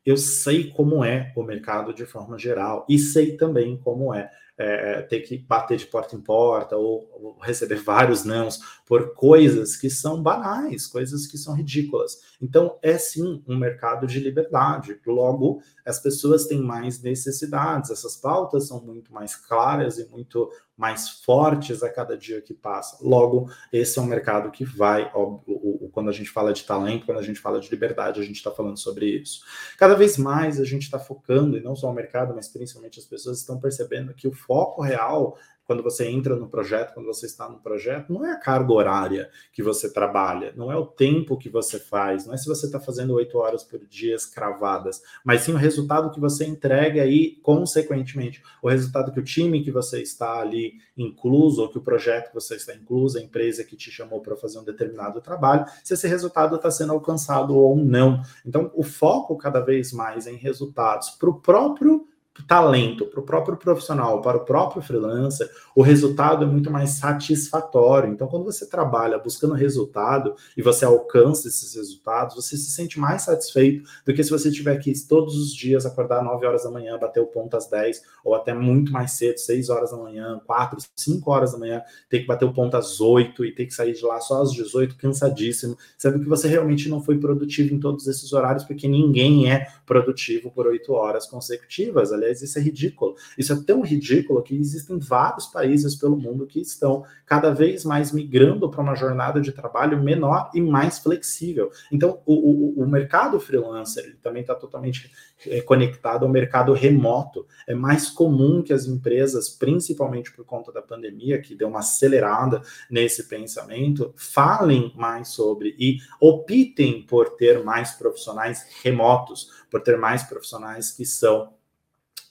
[0.04, 5.02] eu sei como é o mercado de forma geral e sei também como é é,
[5.02, 9.90] ter que bater de porta em porta ou, ou, receber vários nãos por coisas que
[9.90, 12.18] são banais, coisas que são ridículas.
[12.40, 14.98] Então, é sim um mercado de liberdade.
[15.06, 21.08] Logo, as pessoas têm mais necessidades, essas pautas são muito mais claras e muito mais
[21.08, 22.98] fortes a cada dia que passa.
[23.00, 26.64] Logo, esse é um mercado que vai, ó, o, o, quando a gente fala de
[26.64, 29.40] talento, quando a gente fala de liberdade, a gente está falando sobre isso.
[29.78, 33.04] Cada vez mais a gente está focando, e não só o mercado, mas principalmente as
[33.04, 37.48] pessoas estão percebendo que o foco real quando você entra no projeto, quando você está
[37.48, 41.48] no projeto, não é a carga horária que você trabalha, não é o tempo que
[41.48, 45.52] você faz, não é se você está fazendo oito horas por dia cravadas, mas sim
[45.52, 50.40] o resultado que você entrega e, consequentemente, o resultado que o time que você está
[50.40, 54.20] ali incluso, ou que o projeto que você está incluso, a empresa que te chamou
[54.20, 58.22] para fazer um determinado trabalho, se esse resultado está sendo alcançado ou não.
[58.46, 62.06] Então, o foco cada vez mais em resultados para o próprio
[62.42, 68.10] talento para o próprio profissional, para o próprio freelancer, o resultado é muito mais satisfatório.
[68.10, 73.22] Então, quando você trabalha buscando resultado e você alcança esses resultados, você se sente mais
[73.22, 76.98] satisfeito do que se você tiver que todos os dias acordar 9 horas da manhã,
[76.98, 80.78] bater o ponto às 10, ou até muito mais cedo, 6 horas da manhã, 4,
[80.96, 83.92] 5 horas da manhã, ter que bater o ponto às 8 e ter que sair
[83.92, 88.06] de lá só às 18, cansadíssimo, sendo que você realmente não foi produtivo em todos
[88.06, 92.12] esses horários, porque ninguém é produtivo por 8 horas consecutivas.
[92.12, 93.14] Ali Isso é ridículo.
[93.36, 98.12] Isso é tão ridículo que existem vários países pelo mundo que estão cada vez mais
[98.12, 101.70] migrando para uma jornada de trabalho menor e mais flexível.
[101.90, 105.10] Então, o, o, o mercado freelancer ele também está totalmente
[105.46, 107.46] é, conectado ao mercado remoto.
[107.66, 112.62] É mais comum que as empresas, principalmente por conta da pandemia, que deu uma acelerada
[112.90, 120.22] nesse pensamento, falem mais sobre e optem por ter mais profissionais remotos, por ter mais
[120.22, 121.52] profissionais que são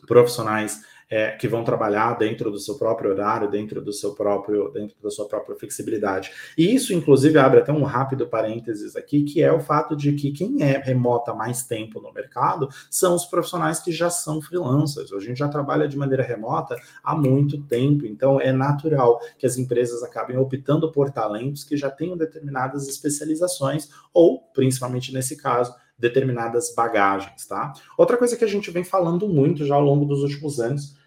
[0.06, 0.82] profissionais
[1.14, 5.12] é, que vão trabalhar dentro do seu próprio horário, dentro do seu próprio, dentro da
[5.12, 6.32] sua própria flexibilidade.
[6.58, 10.32] E isso, inclusive, abre até um rápido parênteses aqui, que é o fato de que
[10.32, 15.14] quem é remota mais tempo no mercado são os profissionais que já são freelancers.
[15.14, 19.56] A gente já trabalha de maneira remota há muito tempo, então é natural que as
[19.56, 26.76] empresas acabem optando por talentos que já tenham determinadas especializações, ou, principalmente nesse caso, determinadas
[26.76, 27.72] bagagens, tá?
[27.98, 31.02] Outra coisa que a gente vem falando muito já ao longo dos últimos anos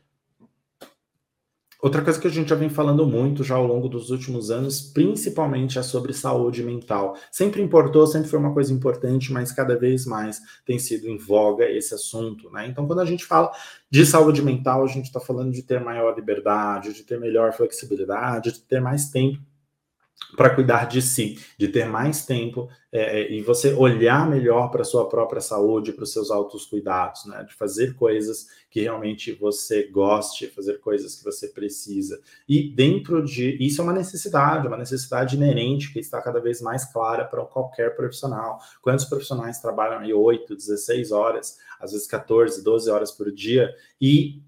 [1.83, 4.81] Outra coisa que a gente já vem falando muito já ao longo dos últimos anos,
[4.81, 7.17] principalmente é sobre saúde mental.
[7.31, 11.71] Sempre importou, sempre foi uma coisa importante, mas cada vez mais tem sido em voga
[11.71, 12.67] esse assunto, né?
[12.67, 13.53] Então, quando a gente fala
[13.91, 18.53] de saúde mental, a gente está falando de ter maior liberdade, de ter melhor flexibilidade,
[18.53, 19.39] de ter mais tempo
[20.37, 24.85] para cuidar de si, de ter mais tempo é, é e você olhar melhor para
[24.85, 27.45] sua própria saúde, para os seus altos cuidados, né?
[27.45, 32.21] De fazer coisas que realmente você goste, fazer coisas que você precisa.
[32.49, 36.85] E dentro de isso é uma necessidade, uma necessidade inerente que está cada vez mais
[36.91, 38.59] clara para qualquer profissional.
[38.83, 44.43] Quantos profissionais trabalham aí 8, 16 horas, às vezes 14, 12 horas por dia e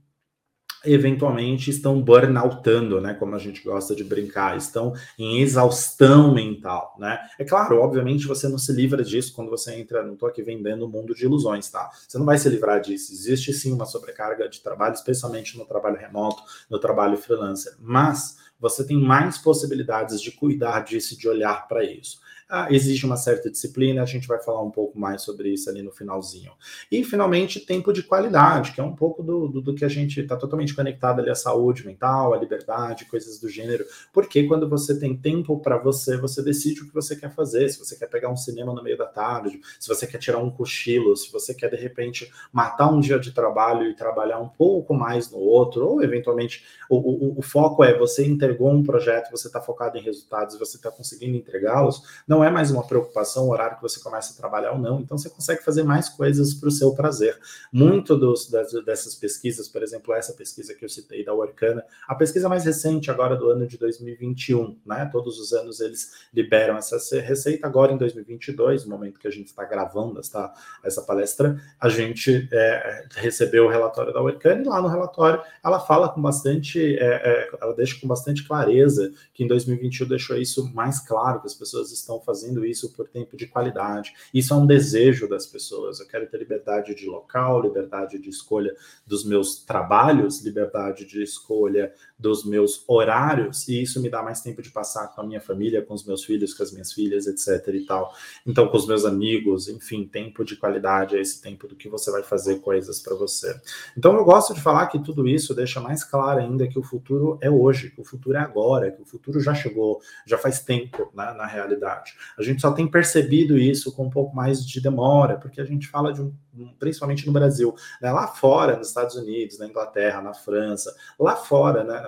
[0.84, 7.18] eventualmente estão burnoutando, né, como a gente gosta de brincar, estão em exaustão mental, né?
[7.38, 10.86] É claro, obviamente você não se livra disso quando você entra, não estou aqui vendendo
[10.86, 11.90] um mundo de ilusões, tá?
[12.06, 13.12] Você não vai se livrar disso.
[13.12, 18.84] Existe sim uma sobrecarga de trabalho, especialmente no trabalho remoto, no trabalho freelancer, mas você
[18.84, 24.02] tem mais possibilidades de cuidar disso, de olhar para isso ah, exige uma certa disciplina,
[24.02, 26.52] a gente vai falar um pouco mais sobre isso ali no finalzinho.
[26.90, 30.20] E, finalmente, tempo de qualidade, que é um pouco do, do, do que a gente
[30.20, 34.98] está totalmente conectado ali à saúde mental, à liberdade, coisas do gênero, porque quando você
[34.98, 38.30] tem tempo para você, você decide o que você quer fazer, se você quer pegar
[38.30, 41.68] um cinema no meio da tarde, se você quer tirar um cochilo, se você quer,
[41.68, 46.02] de repente, matar um dia de trabalho e trabalhar um pouco mais no outro, ou,
[46.02, 50.58] eventualmente, o, o, o foco é você entregou um projeto, você está focado em resultados,
[50.58, 54.33] você está conseguindo entregá-los, não não é mais uma preocupação o horário que você começa
[54.33, 57.37] a trabalhar ou não, então você consegue fazer mais coisas para o seu prazer.
[57.72, 62.14] Muito dos, das, dessas pesquisas, por exemplo, essa pesquisa que eu citei da Orkana, a
[62.14, 65.09] pesquisa mais recente agora do ano de 2021, né?
[65.11, 69.48] Todos os anos eles liberam essa receita, agora em 2022, no momento que a gente
[69.48, 70.53] está gravando esta,
[70.85, 75.81] essa palestra, a gente é, recebeu o relatório da Orkana e lá no relatório ela
[75.81, 80.72] fala com bastante, é, é, ela deixa com bastante clareza que em 2021 deixou isso
[80.72, 84.12] mais claro, que as pessoas estão fazendo isso por tempo de qualidade.
[84.34, 85.98] Isso é um desejo das pessoas.
[85.98, 91.90] Eu quero ter liberdade de local, liberdade de escolha dos meus trabalhos, liberdade de escolha
[92.18, 95.80] dos meus horários, e isso me dá mais tempo de passar com a minha família,
[95.80, 97.74] com os meus filhos, com as minhas filhas, etc.
[97.74, 98.12] e tal.
[98.46, 102.10] Então, com os meus amigos, enfim, tempo de qualidade é esse tempo do que você
[102.10, 103.58] vai fazer coisas para você.
[103.96, 107.38] Então, eu gosto de falar que tudo isso deixa mais claro ainda que o futuro
[107.40, 111.10] é hoje, que o futuro é agora, que o futuro já chegou, já faz tempo
[111.14, 112.14] né, na realidade.
[112.38, 115.88] A gente só tem percebido isso com um pouco mais de demora, porque a gente
[115.88, 116.33] fala de um
[116.78, 118.10] principalmente no Brasil, né?
[118.12, 122.02] lá fora, nos Estados Unidos, na Inglaterra, na França, lá fora, né?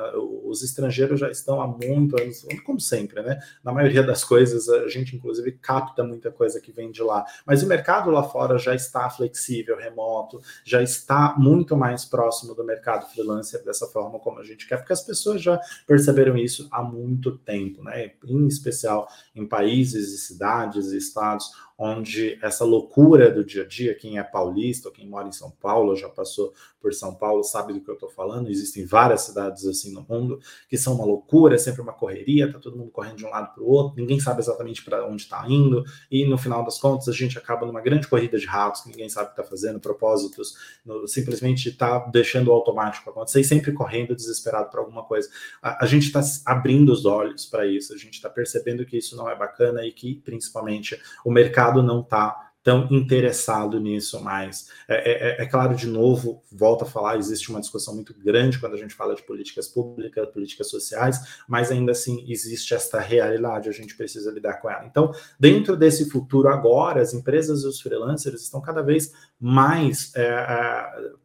[0.45, 3.41] os estrangeiros já estão há muito anos, como sempre, né?
[3.63, 7.63] Na maioria das coisas, a gente inclusive capta muita coisa que vem de lá, mas
[7.63, 13.07] o mercado lá fora já está flexível, remoto, já está muito mais próximo do mercado
[13.11, 17.37] freelancer dessa forma como a gente quer, porque as pessoas já perceberam isso há muito
[17.39, 18.13] tempo, né?
[18.25, 21.51] Em especial em países e cidades e estados
[21.83, 25.51] onde essa loucura do dia a dia, quem é paulista ou quem mora em São
[25.51, 28.51] Paulo, já passou por São Paulo, sabe do que eu estou falando.
[28.51, 32.59] Existem várias cidades assim no mundo que são uma loucura, é sempre uma correria, tá
[32.59, 35.45] todo mundo correndo de um lado para o outro, ninguém sabe exatamente para onde está
[35.49, 38.89] indo, e no final das contas a gente acaba numa grande corrida de ratos, que
[38.89, 43.45] ninguém sabe o que está fazendo, propósitos, no, simplesmente está deixando o automático acontecer e
[43.45, 45.29] sempre correndo desesperado para alguma coisa.
[45.63, 49.17] A, a gente está abrindo os olhos para isso, a gente está percebendo que isso
[49.17, 54.69] não é bacana e que principalmente o mercado não está tão interessado nisso mais.
[54.87, 58.75] É, é, é, claro, de novo, volto a falar, existe uma discussão muito grande quando
[58.75, 63.73] a gente fala de políticas públicas, políticas sociais, mas ainda assim existe esta realidade, a
[63.73, 64.85] gente precisa lidar com ela.
[64.85, 70.23] Então, dentro desse futuro agora, as empresas e os freelancers estão cada vez mais é,
[70.23, 71.21] é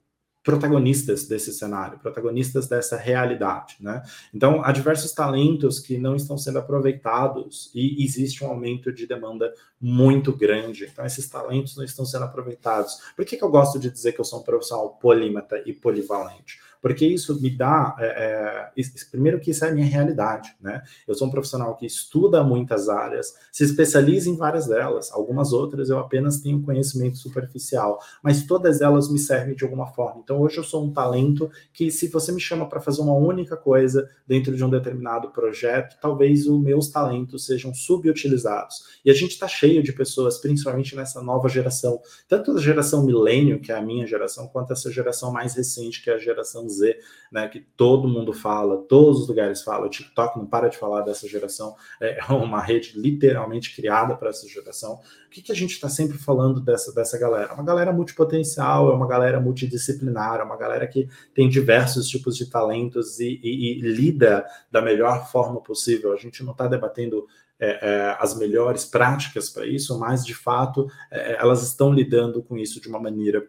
[0.45, 4.03] protagonistas desse cenário, protagonistas dessa realidade, né?
[4.31, 9.51] Então, há diversos talentos que não estão sendo aproveitados e existe um aumento de demanda
[9.81, 10.85] muito grande.
[10.85, 12.99] Então, esses talentos não estão sendo aproveitados.
[13.15, 16.59] Por que, que eu gosto de dizer que eu sou um profissional polímata e polivalente?
[16.85, 20.83] Porque isso me dá, é, é, primeiro que isso é a minha realidade, né?
[21.07, 25.89] Eu sou um profissional que estuda muitas áreas, se especializa em várias delas, algumas outras
[25.89, 30.21] eu apenas tenho conhecimento superficial, mas todas elas me servem de alguma forma.
[30.23, 33.57] Então hoje eu sou um talento que se você me chama para fazer uma única
[33.57, 38.99] coisa dentro de um determinado projeto, talvez os meus talentos sejam subutilizados.
[39.03, 43.59] E a gente está cheio de pessoas, principalmente nessa nova geração, tanto a geração milênio,
[43.59, 46.97] que é a minha geração, quanto essa geração mais recente, que é a geração Z,
[47.31, 51.01] né, que todo mundo fala, todos os lugares falam, o TikTok não para de falar
[51.01, 54.99] dessa geração, é uma rede literalmente criada para essa geração.
[55.27, 57.53] O que, que a gente está sempre falando dessa, dessa galera?
[57.53, 62.49] Uma galera multipotencial, é uma galera multidisciplinar, é uma galera que tem diversos tipos de
[62.49, 66.13] talentos e, e, e lida da melhor forma possível.
[66.13, 67.25] A gente não está debatendo
[67.59, 72.57] é, é, as melhores práticas para isso, mas de fato é, elas estão lidando com
[72.57, 73.47] isso de uma maneira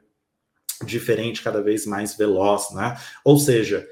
[0.84, 2.96] diferente, cada vez mais veloz, né?
[3.24, 3.86] Ou seja,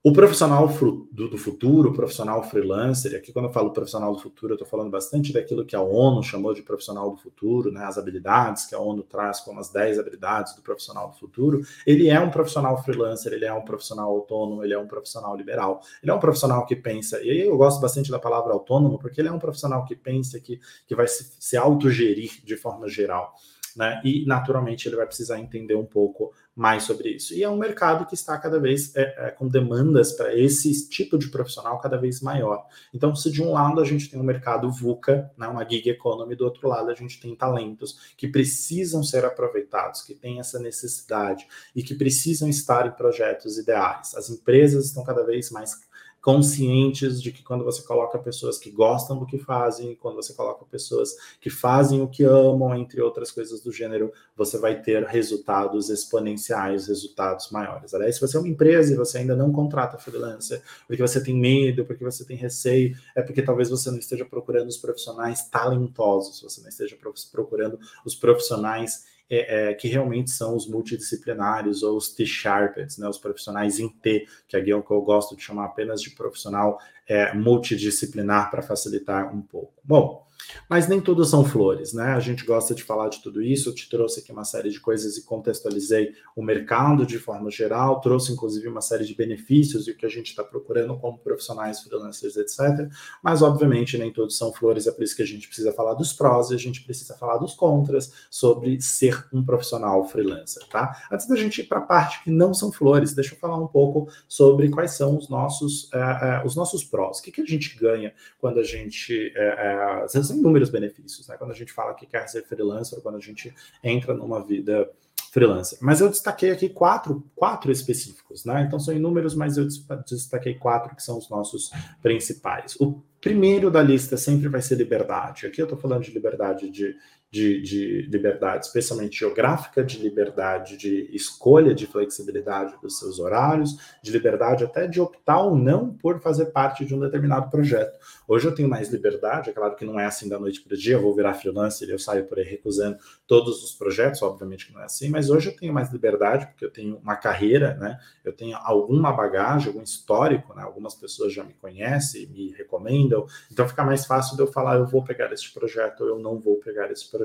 [0.00, 0.68] o profissional
[1.10, 4.90] do, futuro, o profissional freelancer, aqui quando eu falo profissional do futuro, eu estou falando
[4.90, 8.78] bastante daquilo que a ONU chamou de profissional do futuro, né, as habilidades que a
[8.78, 11.60] ONU traz como as 10 habilidades do profissional do futuro.
[11.84, 15.82] Ele é um profissional freelancer, ele é um profissional autônomo, ele é um profissional liberal,
[16.00, 19.20] ele é um profissional que pensa, e aí eu gosto bastante da palavra autônomo, porque
[19.20, 23.34] ele é um profissional que pensa que, que vai se, se autogerir de forma geral
[23.78, 24.00] né?
[24.04, 27.32] E naturalmente ele vai precisar entender um pouco mais sobre isso.
[27.32, 31.16] E é um mercado que está cada vez é, é, com demandas para esse tipo
[31.16, 32.66] de profissional cada vez maior.
[32.92, 36.34] Então, se de um lado a gente tem um mercado VUCA, né, uma gig economy,
[36.34, 41.46] do outro lado a gente tem talentos que precisam ser aproveitados, que têm essa necessidade
[41.76, 44.16] e que precisam estar em projetos ideais.
[44.16, 45.87] As empresas estão cada vez mais
[46.20, 50.64] conscientes de que quando você coloca pessoas que gostam do que fazem, quando você coloca
[50.64, 55.88] pessoas que fazem o que amam, entre outras coisas do gênero, você vai ter resultados
[55.88, 57.94] exponenciais, resultados maiores.
[57.94, 61.34] Aliás, se você é uma empresa e você ainda não contrata freelancer, porque você tem
[61.34, 66.42] medo, porque você tem receio, é porque talvez você não esteja procurando os profissionais talentosos,
[66.42, 66.96] você não esteja
[67.30, 73.18] procurando os profissionais é, é, que realmente são os multidisciplinares ou os T-Sharpeds, né, os
[73.18, 77.34] profissionais em T, que é o que eu gosto de chamar apenas de profissional é,
[77.34, 79.74] multidisciplinar para facilitar um pouco.
[79.84, 80.26] Bom,
[80.68, 82.12] Mas nem tudo são flores, né?
[82.12, 83.68] A gente gosta de falar de tudo isso.
[83.68, 88.00] Eu te trouxe aqui uma série de coisas e contextualizei o mercado de forma geral,
[88.00, 91.80] trouxe inclusive uma série de benefícios e o que a gente está procurando como profissionais,
[91.80, 92.90] freelancers, etc.
[93.22, 96.12] Mas, obviamente, nem todos são flores, é por isso que a gente precisa falar dos
[96.12, 100.96] prós e a gente precisa falar dos contras sobre ser um profissional freelancer, tá?
[101.10, 103.66] Antes da gente ir para a parte que não são flores, deixa eu falar um
[103.66, 107.18] pouco sobre quais são os nossos, uh, uh, os nossos prós.
[107.18, 109.32] O que, que a gente ganha quando a gente.
[109.36, 110.08] Uh,
[110.38, 111.36] inúmeros benefícios, né?
[111.36, 114.88] Quando a gente fala que quer ser freelancer, quando a gente entra numa vida
[115.32, 115.78] freelancer.
[115.80, 118.64] Mas eu destaquei aqui quatro, quatro específicos, né?
[118.66, 119.66] Então são inúmeros, mas eu
[120.06, 121.70] destaquei quatro que são os nossos
[122.02, 122.76] principais.
[122.80, 125.46] O primeiro da lista sempre vai ser liberdade.
[125.46, 126.96] Aqui eu estou falando de liberdade de
[127.30, 134.10] de, de liberdade, especialmente geográfica, de liberdade de escolha, de flexibilidade dos seus horários, de
[134.10, 137.98] liberdade até de optar ou não por fazer parte de um determinado projeto.
[138.26, 140.76] Hoje eu tenho mais liberdade, é claro que não é assim da noite para o
[140.76, 144.72] dia, eu vou virar freelancer eu saio por aí recusando todos os projetos, obviamente que
[144.72, 147.98] não é assim, mas hoje eu tenho mais liberdade, porque eu tenho uma carreira, né?
[148.24, 150.62] Eu tenho alguma bagagem, algum histórico, né?
[150.62, 154.86] Algumas pessoas já me conhecem, me recomendam, então fica mais fácil de eu falar, eu
[154.86, 157.17] vou pegar esse projeto ou eu não vou pegar esse projeto,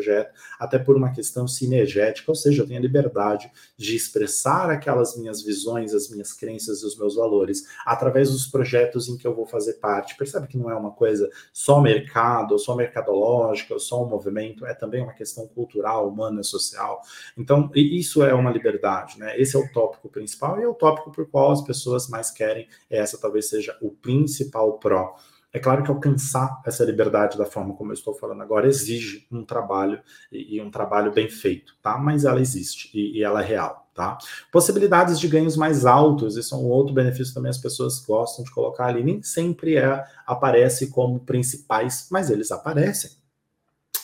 [0.59, 5.41] até por uma questão sinergética, ou seja, eu tenho a liberdade de expressar aquelas minhas
[5.41, 9.45] visões, as minhas crenças e os meus valores através dos projetos em que eu vou
[9.45, 10.15] fazer parte.
[10.15, 15.01] Percebe que não é uma coisa só mercado, só mercadológica, só um movimento, é também
[15.01, 17.01] uma questão cultural, humana, social.
[17.37, 19.39] Então, isso é uma liberdade, né?
[19.39, 22.67] Esse é o tópico principal e é o tópico por qual as pessoas mais querem.
[22.89, 25.15] Essa talvez seja o principal pró.
[25.53, 29.45] É claro que alcançar essa liberdade da forma como eu estou falando agora exige um
[29.45, 30.01] trabalho
[30.31, 31.95] e, um trabalho bem feito, tá?
[31.95, 33.83] Mas ela existe e, e ela é real.
[33.93, 34.17] Tá?
[34.51, 38.49] Possibilidades de ganhos mais altos, isso é um outro benefício também as pessoas gostam de
[38.49, 39.03] colocar ali.
[39.03, 43.11] Nem sempre é, aparece como principais, mas eles aparecem.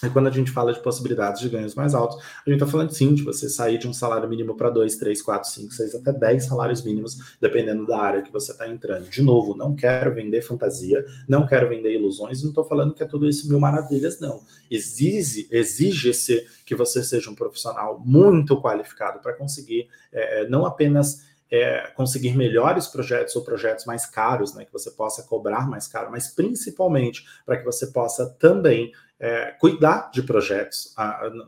[0.03, 2.91] E quando a gente fala de possibilidades de ganhos mais altos, a gente está falando
[2.91, 6.13] sim de você sair de um salário mínimo para 2, 3, 4, 5, 6, até
[6.13, 9.09] 10 salários mínimos, dependendo da área que você está entrando.
[9.09, 13.05] De novo, não quero vender fantasia, não quero vender ilusões, não estou falando que é
[13.05, 14.41] tudo isso mil maravilhas, não.
[14.71, 21.91] Exige, exige-se que você seja um profissional muito qualificado para conseguir é, não apenas é,
[21.95, 26.27] conseguir melhores projetos ou projetos mais caros, né, que você possa cobrar mais caro, mas
[26.27, 30.93] principalmente para que você possa também é, cuidar de projetos.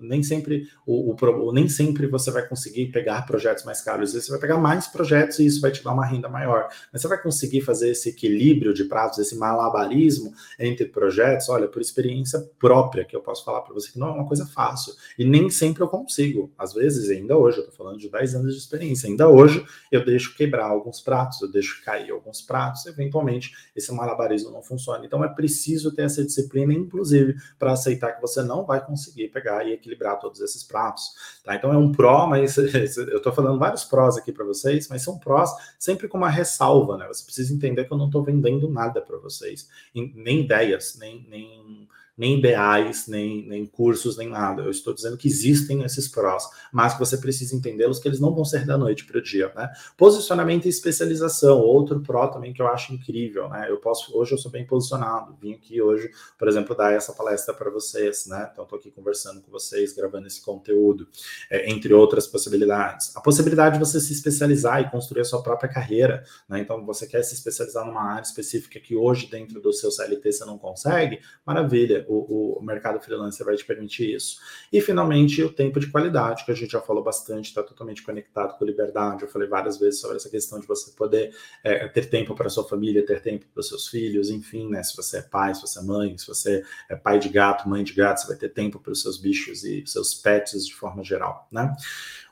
[0.01, 4.09] Nem sempre o, o, nem sempre você vai conseguir pegar projetos mais caros.
[4.09, 6.67] Às vezes você vai pegar mais projetos e isso vai te dar uma renda maior.
[6.91, 11.47] Mas você vai conseguir fazer esse equilíbrio de prazos, esse malabarismo entre projetos.
[11.47, 14.45] Olha, por experiência própria que eu posso falar para você que não é uma coisa
[14.45, 14.93] fácil.
[15.17, 16.51] E nem sempre eu consigo.
[16.57, 19.07] Às vezes, ainda hoje, eu estou falando de 10 anos de experiência.
[19.07, 22.85] Ainda hoje eu deixo quebrar alguns pratos, eu deixo cair alguns pratos.
[22.85, 25.05] Eventualmente, esse malabarismo não funciona.
[25.05, 29.63] Então é preciso ter essa disciplina, inclusive para aceitar que você não vai conseguir pegar
[29.63, 31.03] e equilibrar todos esses pratos.
[31.43, 31.53] Tá?
[31.53, 35.19] Então é um pró, mas eu estou falando vários prós aqui para vocês, mas são
[35.19, 37.07] prós sempre com uma ressalva, né?
[37.07, 41.87] Você precisa entender que eu não estou vendendo nada para vocês, nem ideias, nem, nem
[42.17, 44.63] nem ideais, nem, nem cursos, nem nada.
[44.63, 48.33] Eu estou dizendo que existem esses prós, mas que você precisa entendê-los, que eles não
[48.33, 49.71] vão ser da noite para o dia, né?
[49.97, 53.67] Posicionamento e especialização, outro pró também que eu acho incrível, né?
[53.69, 57.53] Eu posso, hoje eu sou bem posicionado, vim aqui hoje, por exemplo, dar essa palestra
[57.53, 58.49] para vocês, né?
[58.51, 61.07] Então, estou aqui conversando com vocês, gravando esse conteúdo,
[61.49, 63.15] é, entre outras possibilidades.
[63.15, 66.59] A possibilidade de você se especializar e construir a sua própria carreira, né?
[66.59, 70.45] Então, você quer se especializar numa área específica que hoje, dentro do seu CLT, você
[70.45, 74.37] não consegue, maravilha o, o mercado freelancer vai te permitir isso.
[74.71, 78.57] E, finalmente, o tempo de qualidade, que a gente já falou bastante, está totalmente conectado
[78.57, 79.23] com liberdade.
[79.23, 82.67] Eu falei várias vezes sobre essa questão de você poder é, ter tempo para sua
[82.67, 84.83] família, ter tempo para os seus filhos, enfim, né?
[84.83, 87.83] Se você é pai, se você é mãe, se você é pai de gato, mãe
[87.83, 91.03] de gato, você vai ter tempo para os seus bichos e seus pets de forma
[91.03, 91.75] geral, né?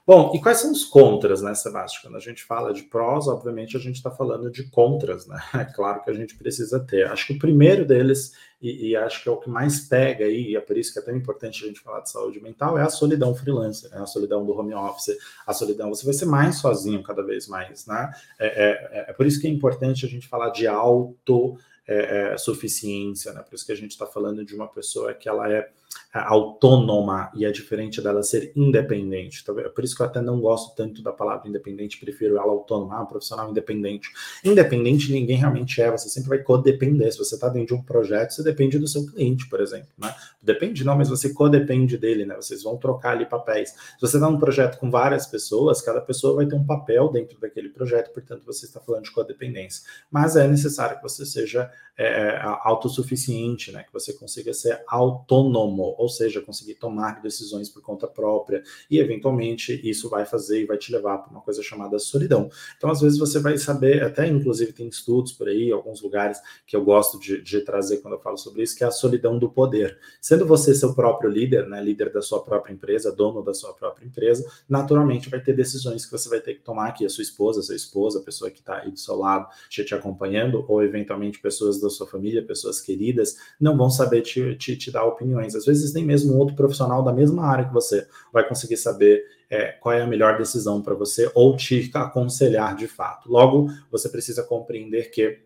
[0.10, 2.10] Bom, e quais são os contras, né, Sebastião?
[2.10, 5.40] Quando a gente fala de prós, obviamente a gente está falando de contras, né?
[5.54, 7.06] É claro que a gente precisa ter.
[7.06, 10.48] Acho que o primeiro deles, e, e, acho que é o que mais pega aí,
[10.48, 12.82] e é por isso que é tão importante a gente falar de saúde mental, é
[12.82, 14.00] a solidão freelancer, né?
[14.02, 15.90] a solidão do home office, a solidão.
[15.90, 18.12] Você vai ser mais sozinho cada vez mais, né?
[18.40, 21.56] É, é, é por isso que é importante a gente falar de auto.
[21.92, 23.42] É, é, suficiência, né?
[23.42, 25.72] Por isso que a gente está falando de uma pessoa que ela é
[26.14, 29.42] autônoma e é diferente dela ser independente.
[29.44, 32.52] Então, é por isso que eu até não gosto tanto da palavra independente, prefiro ela
[32.52, 34.10] autônoma, ah, profissional independente.
[34.44, 37.12] Independente ninguém realmente é, você sempre vai codepender.
[37.12, 39.90] Se você está dentro de um projeto, você depende do seu cliente, por exemplo.
[39.98, 40.14] Né?
[40.42, 42.36] Depende não, mas você codepende dele, né?
[42.36, 43.70] Vocês vão trocar ali papéis.
[43.70, 47.40] Se você está num projeto com várias pessoas, cada pessoa vai ter um papel dentro
[47.40, 49.84] daquele projeto, portanto, você está falando de codependência.
[50.10, 51.70] Mas é necessário que você seja
[52.00, 53.84] é, é autossuficiente, né?
[53.84, 58.64] Que você consiga ser autônomo, ou seja, conseguir tomar decisões por conta própria.
[58.90, 62.50] E eventualmente isso vai fazer e vai te levar para uma coisa chamada solidão.
[62.78, 66.74] Então, às vezes, você vai saber, até inclusive tem estudos por aí, alguns lugares que
[66.74, 69.50] eu gosto de, de trazer quando eu falo sobre isso, que é a solidão do
[69.50, 70.00] poder.
[70.22, 71.84] Sendo você seu próprio líder, né?
[71.84, 76.12] Líder da sua própria empresa, dono da sua própria empresa, naturalmente vai ter decisões que
[76.14, 78.78] você vai ter que tomar aqui, a sua esposa, sua esposa, a pessoa que está
[78.78, 83.36] aí do seu lado, te, te acompanhando, ou eventualmente pessoas da sua família, pessoas queridas,
[83.60, 85.56] não vão saber te, te, te dar opiniões.
[85.56, 89.72] Às vezes nem mesmo outro profissional da mesma área que você vai conseguir saber é,
[89.72, 93.32] qual é a melhor decisão para você ou te aconselhar de fato.
[93.32, 95.40] Logo, você precisa compreender que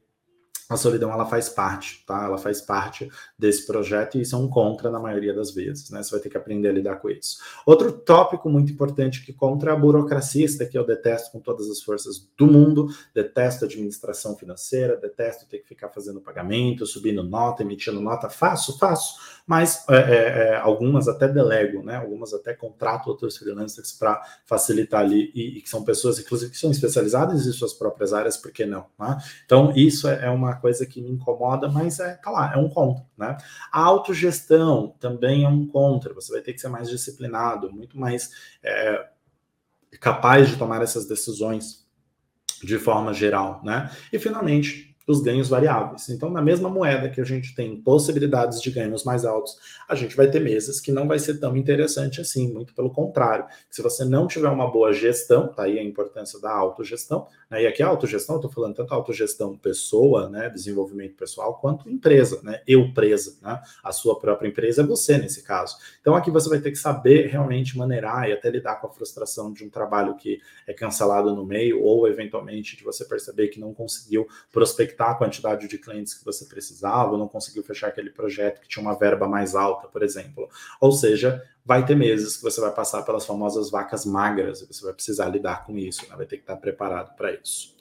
[0.70, 2.26] a solidão ela faz parte, tá?
[2.26, 6.02] Ela faz parte desse projeto e isso é um contra na maioria das vezes, né?
[6.02, 7.38] Você vai ter que aprender a lidar com isso.
[7.66, 11.70] Outro tópico muito importante que contra é a burocracia, isso daqui eu detesto com todas
[11.70, 17.64] as forças do mundo, detesto administração financeira, detesto ter que ficar fazendo pagamento, subindo nota,
[17.64, 21.98] emitindo nota, faço, faço, mas é, é, é algumas até delego, né?
[21.98, 26.58] Algumas até contrato outros freelancers para facilitar ali e, e, que são pessoas, inclusive, que
[26.58, 28.86] são especializadas em suas próprias áreas, por que não?
[29.00, 29.18] Né?
[29.46, 32.70] Então, isso é, é uma coisa que me incomoda, mas é, tá lá, é um
[32.70, 33.38] contra, né?
[33.72, 38.32] A autogestão também é um contra, você vai ter que ser mais disciplinado, muito mais
[38.64, 39.10] é,
[40.00, 41.84] capaz de tomar essas decisões
[42.64, 43.92] de forma geral, né?
[44.12, 46.10] E finalmente, os ganhos variáveis.
[46.10, 50.16] Então, na mesma moeda que a gente tem possibilidades de ganhos mais altos, a gente
[50.16, 53.46] vai ter meses que não vai ser tão interessante assim, muito pelo contrário.
[53.70, 57.28] Se você não tiver uma boa gestão, tá aí a importância da autogestão?
[57.62, 62.42] E aqui a autogestão, eu estou falando tanto autogestão pessoa, né, desenvolvimento pessoal, quanto empresa,
[62.44, 65.78] né, eu presa, né, a sua própria empresa é você nesse caso.
[66.02, 69.52] Então, aqui você vai ter que saber realmente maneirar e até lidar com a frustração
[69.52, 73.74] de um trabalho que é cancelado no meio, ou eventualmente de você perceber que não
[73.74, 78.62] conseguiu prospectar a quantidade de clientes que você precisava, ou não conseguiu fechar aquele projeto
[78.62, 80.50] que tinha uma verba mais alta, por exemplo.
[80.80, 84.94] Ou seja, vai ter meses que você vai passar pelas famosas vacas magras, você vai
[84.94, 86.16] precisar lidar com isso, né?
[86.16, 87.74] vai ter que estar preparado para isso.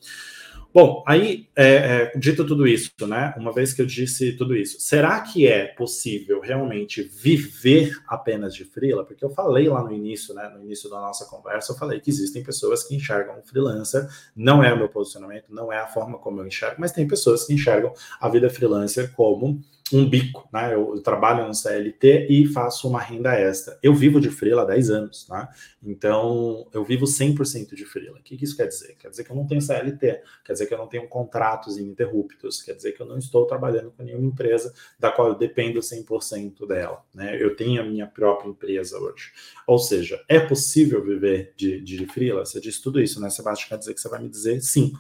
[0.75, 1.67] Bom, aí, é,
[2.15, 3.35] é, dito tudo isso, né?
[3.37, 8.65] Uma vez que eu disse tudo isso, será que é possível realmente viver apenas de
[8.65, 9.05] freela?
[9.05, 10.49] Porque eu falei lá no início, né?
[10.49, 14.65] No início da nossa conversa, eu falei que existem pessoas que enxergam o freelancer, não
[14.65, 17.53] é o meu posicionamento, não é a forma como eu enxergo, mas tem pessoas que
[17.53, 19.61] enxergam a vida freelancer como
[19.93, 20.75] um bico, né?
[20.75, 23.79] Eu, eu, trabalho no CLT e faço uma renda extra.
[23.83, 25.49] Eu vivo de freela há 10 anos, né?
[25.83, 28.19] Então, eu vivo 100% de freela.
[28.19, 28.97] O que, que isso quer dizer?
[28.99, 32.63] Quer dizer que eu não tenho CLT, quer dizer que eu não tenho contratos ininterruptos,
[32.63, 36.67] quer dizer que eu não estou trabalhando com nenhuma empresa da qual eu dependo 100%
[36.67, 37.43] dela, né?
[37.43, 39.33] Eu tenho a minha própria empresa hoje.
[39.67, 42.45] Ou seja, é possível viver de, de freela?
[42.45, 43.69] Você disse tudo isso, né, Sebastião?
[43.71, 44.93] Quer dizer que você vai me dizer sim.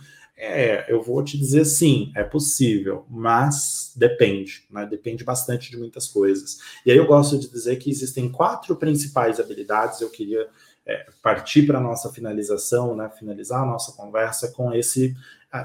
[0.44, 4.84] É, eu vou te dizer sim, é possível, mas depende, né?
[4.84, 6.58] Depende bastante de muitas coisas.
[6.84, 10.00] E aí eu gosto de dizer que existem quatro principais habilidades.
[10.00, 10.48] Eu queria
[10.84, 13.08] é, partir para a nossa finalização, né?
[13.16, 15.14] Finalizar a nossa conversa com esse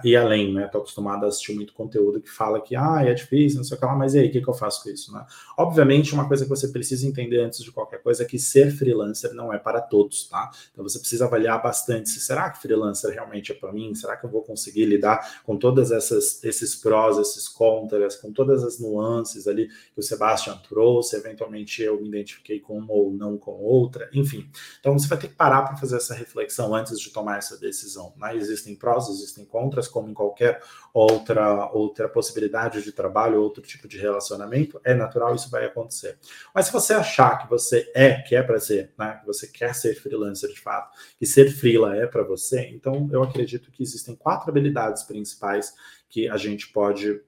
[0.03, 0.67] e além, né?
[0.67, 3.79] Tô acostumado a assistir muito conteúdo que fala que ah, é difícil, não sei o
[3.79, 5.25] que lá, mas e aí, o que, que eu faço com isso, né?
[5.57, 9.33] Obviamente, uma coisa que você precisa entender antes de qualquer coisa é que ser freelancer
[9.33, 10.51] não é para todos, tá?
[10.73, 13.95] Então você precisa avaliar bastante se será que freelancer realmente é para mim?
[13.95, 18.63] Será que eu vou conseguir lidar com todas essas esses prós, esses contras, com todas
[18.63, 23.37] as nuances ali que o Sebastian trouxe, eventualmente eu me identifiquei com uma ou não
[23.37, 24.49] com outra, enfim.
[24.79, 28.13] Então você vai ter que parar para fazer essa reflexão antes de tomar essa decisão,
[28.17, 28.35] né?
[28.35, 30.61] Existem prós, existem contras outras, como em qualquer
[30.93, 36.17] outra, outra possibilidade de trabalho, outro tipo de relacionamento, é natural, isso vai acontecer.
[36.53, 39.75] Mas se você achar que você é, que é para ser, né, que você quer
[39.75, 44.15] ser freelancer de fato, que ser freela é para você, então eu acredito que existem
[44.15, 45.73] quatro habilidades principais
[46.09, 47.21] que a gente pode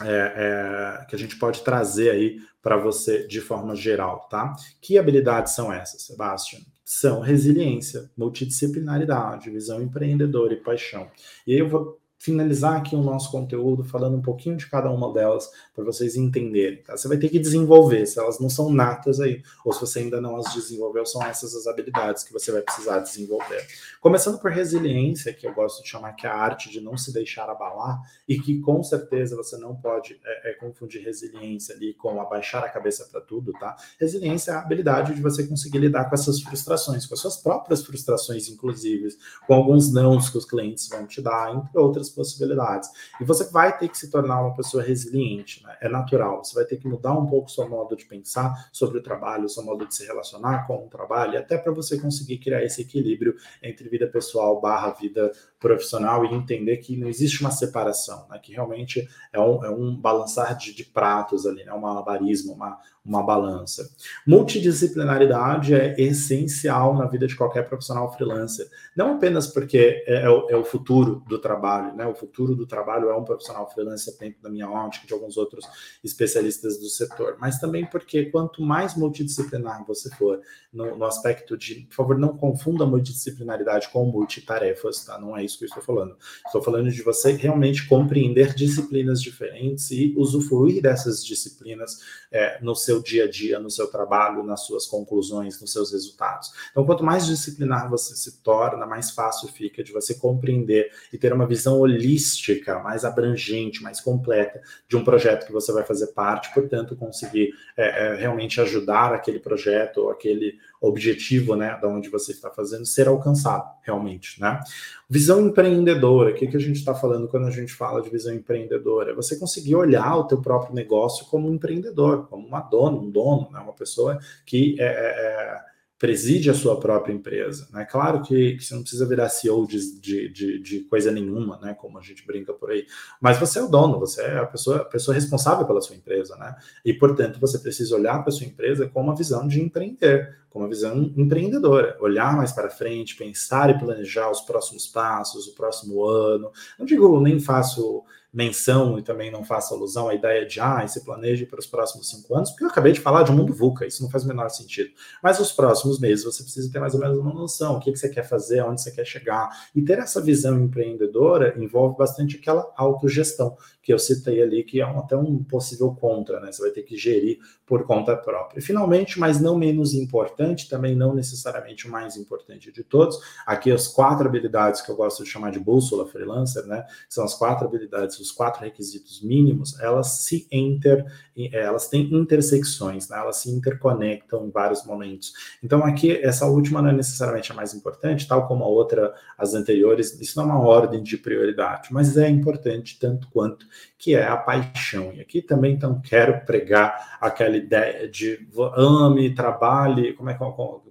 [0.00, 4.54] é, é, que a gente pode trazer aí para você de forma geral, tá?
[4.80, 6.60] Que habilidades são essas, Sebastian?
[6.92, 11.10] São resiliência, multidisciplinaridade, visão empreendedora e paixão.
[11.46, 15.12] E aí eu vou finalizar aqui o nosso conteúdo falando um pouquinho de cada uma
[15.12, 16.80] delas para vocês entenderem.
[16.80, 16.96] Tá?
[16.96, 20.20] Você vai ter que desenvolver, se elas não são natas aí, ou se você ainda
[20.20, 23.66] não as desenvolveu, são essas as habilidades que você vai precisar desenvolver.
[24.00, 27.12] Começando por resiliência, que eu gosto de chamar que é a arte de não se
[27.12, 32.20] deixar abalar, e que com certeza você não pode é, é, confundir resiliência ali com
[32.20, 33.74] abaixar a cabeça para tudo, tá?
[33.98, 37.82] Resiliência é a habilidade de você conseguir lidar com essas frustrações, com as suas próprias
[37.84, 39.08] frustrações, inclusive,
[39.44, 42.88] com alguns nãos que os clientes vão te dar, entre outras possibilidades.
[43.20, 45.76] E você vai ter que se tornar uma pessoa resiliente, né?
[45.80, 46.44] é natural.
[46.44, 49.48] Você vai ter que mudar um pouco o seu modo de pensar sobre o trabalho,
[49.48, 53.36] seu modo de se relacionar com o trabalho, até para você conseguir criar esse equilíbrio
[53.62, 58.38] entre vida pessoal barra vida profissional e entender que não existe uma separação, né?
[58.38, 61.72] que realmente é um, é um balançar de, de pratos ali, né?
[61.72, 63.90] um malabarismo, uma, uma balança.
[64.26, 70.50] Multidisciplinaridade é essencial na vida de qualquer profissional freelancer, não apenas porque é, é, o,
[70.50, 72.06] é, o, futuro do trabalho, né?
[72.06, 75.66] O futuro do trabalho é um profissional freelancer dentro da minha ótica, de alguns outros
[76.04, 80.40] especialistas do setor, mas também porque quanto mais multidisciplinar você for
[80.72, 85.18] no, no aspecto de, por favor, não confunda multidisciplinaridade com multitarefas, tá?
[85.18, 86.16] Não é isso que eu estou falando.
[86.46, 91.98] Estou falando de você realmente compreender disciplinas diferentes e usufruir dessas disciplinas
[92.30, 95.92] é, no seu seu dia a dia, no seu trabalho, nas suas conclusões, nos seus
[95.92, 96.50] resultados.
[96.70, 101.32] Então, quanto mais disciplinar você se torna, mais fácil fica de você compreender e ter
[101.32, 106.52] uma visão holística, mais abrangente, mais completa de um projeto que você vai fazer parte,
[106.52, 112.32] portanto, conseguir é, é, realmente ajudar aquele projeto ou aquele objetivo, né, da onde você
[112.32, 114.60] está fazendo, ser alcançado, realmente, né?
[115.08, 118.34] Visão empreendedora, o que, que a gente está falando quando a gente fala de visão
[118.34, 119.12] empreendedora?
[119.12, 123.08] É você conseguir olhar o teu próprio negócio como um empreendedor, como uma dona, um
[123.08, 125.71] dono, né, uma pessoa que é, é, é
[126.02, 127.68] preside a sua própria empresa.
[127.72, 127.86] Né?
[127.88, 131.74] Claro que, que você não precisa virar CEO de, de, de, de, coisa nenhuma, né?
[131.74, 132.88] como a gente brinca por aí,
[133.20, 136.34] mas você é o dono, você é a pessoa, a pessoa responsável pela sua empresa,
[136.34, 136.56] né?
[136.84, 140.58] E, portanto, você precisa olhar para a sua empresa com uma visão de empreender, com
[140.58, 146.04] uma visão empreendedora, olhar mais para frente, pensar e planejar os próximos passos, o próximo
[146.04, 146.50] ano.
[146.80, 151.04] Não digo, nem faço menção e também não faço alusão à ideia de, ah, se
[151.04, 153.86] planeje para os próximos cinco anos, porque eu acabei de falar de um mundo VUCA,
[153.86, 154.90] isso não faz o menor sentido.
[155.22, 157.98] Mas os próximos meses você precisa ter mais ou menos uma noção, o que, que
[157.98, 159.50] você quer fazer, onde você quer chegar.
[159.74, 164.84] E ter essa visão empreendedora envolve bastante aquela autogestão que eu citei ali, que é
[164.84, 166.52] até um possível contra, né?
[166.52, 167.38] Você vai ter que gerir
[167.72, 168.60] por conta própria.
[168.60, 173.88] Finalmente, mas não menos importante, também não necessariamente o mais importante de todos, aqui as
[173.88, 176.84] quatro habilidades que eu gosto de chamar de bússola freelancer, né?
[177.08, 181.06] São as quatro habilidades, os quatro requisitos mínimos, elas se inter,
[181.50, 183.16] elas têm intersecções, né?
[183.16, 185.32] Elas se interconectam em vários momentos.
[185.64, 189.54] Então, aqui, essa última não é necessariamente a mais importante, tal como a outra, as
[189.54, 193.64] anteriores, isso não é uma ordem de prioridade, mas é importante tanto quanto
[193.96, 195.10] que é a paixão.
[195.14, 198.46] E aqui também então quero pregar aquela ideia de
[198.76, 200.42] ame, trabalhe, como é que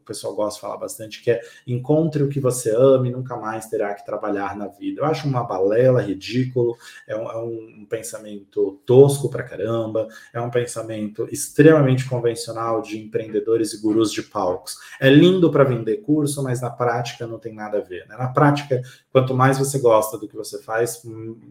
[0.01, 3.67] pessoal gosta de falar bastante, que é encontre o que você ama e nunca mais
[3.67, 5.01] terá que trabalhar na vida.
[5.01, 6.77] Eu acho uma balela, ridículo,
[7.07, 13.73] é um, é um pensamento tosco pra caramba, é um pensamento extremamente convencional de empreendedores
[13.73, 14.77] e gurus de palcos.
[14.99, 18.07] É lindo para vender curso, mas na prática não tem nada a ver.
[18.07, 18.15] Né?
[18.17, 18.81] Na prática,
[19.11, 21.01] quanto mais você gosta do que você faz,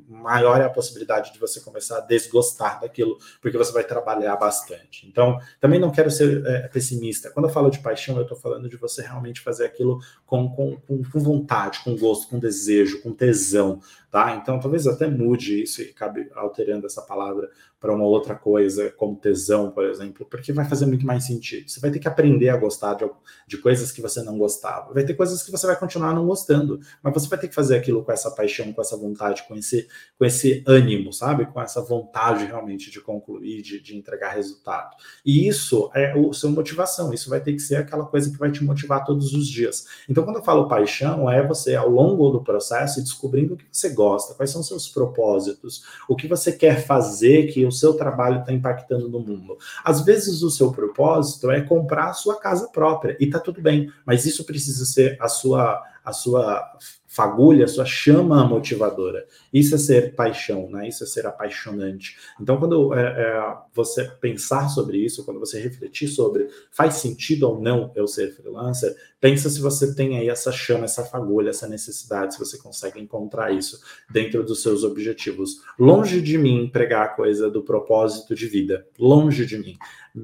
[0.09, 5.07] maior é a possibilidade de você começar a desgostar daquilo, porque você vai trabalhar bastante.
[5.07, 7.30] Então, também não quero ser é, pessimista.
[7.30, 10.76] Quando eu falo de paixão, eu estou falando de você realmente fazer aquilo com, com,
[10.76, 13.80] com, vontade, com gosto, com desejo, com tesão,
[14.11, 14.37] tá?
[14.37, 17.49] Então, talvez até mude isso e acabe alterando essa palavra
[17.81, 21.71] para uma outra coisa, como tesão, por exemplo, porque vai fazer muito mais sentido.
[21.71, 23.09] Você vai ter que aprender a gostar de,
[23.49, 24.93] de coisas que você não gostava.
[24.93, 27.79] Vai ter coisas que você vai continuar não gostando, mas você vai ter que fazer
[27.79, 29.89] aquilo com essa paixão, com essa vontade, com esse,
[30.19, 31.47] com esse ânimo, sabe?
[31.47, 34.95] Com essa vontade realmente de concluir, de, de entregar resultado.
[35.25, 37.15] E isso é o seu motivação.
[37.15, 39.87] Isso vai ter que ser aquela coisa que vai te motivar todos os dias.
[40.07, 43.89] Então, quando eu falo paixão, é você, ao longo do processo, descobrindo o que você
[44.01, 48.51] gosta, quais são seus propósitos, o que você quer fazer que o seu trabalho está
[48.51, 49.59] impactando no mundo.
[49.84, 53.92] Às vezes o seu propósito é comprar a sua casa própria e tá tudo bem,
[54.07, 56.66] mas isso precisa ser a sua a sua
[57.11, 59.27] fagulha, sua chama motivadora.
[59.53, 60.87] Isso é ser paixão, né?
[60.87, 62.17] Isso é ser apaixonante.
[62.41, 67.61] Então, quando é, é, você pensar sobre isso, quando você refletir sobre faz sentido ou
[67.61, 72.35] não eu ser freelancer, pensa se você tem aí essa chama, essa fagulha, essa necessidade,
[72.35, 75.63] se você consegue encontrar isso dentro dos seus objetivos.
[75.77, 79.77] Longe de mim pregar a coisa do propósito de vida, longe de mim.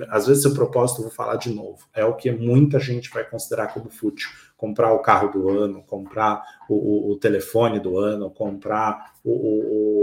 [0.08, 3.74] Às vezes, seu propósito, vou falar de novo, é o que muita gente vai considerar
[3.74, 9.12] como fútil comprar o carro do ano, comprar o, o, o telefone do ano, comprar
[9.22, 9.96] o, o,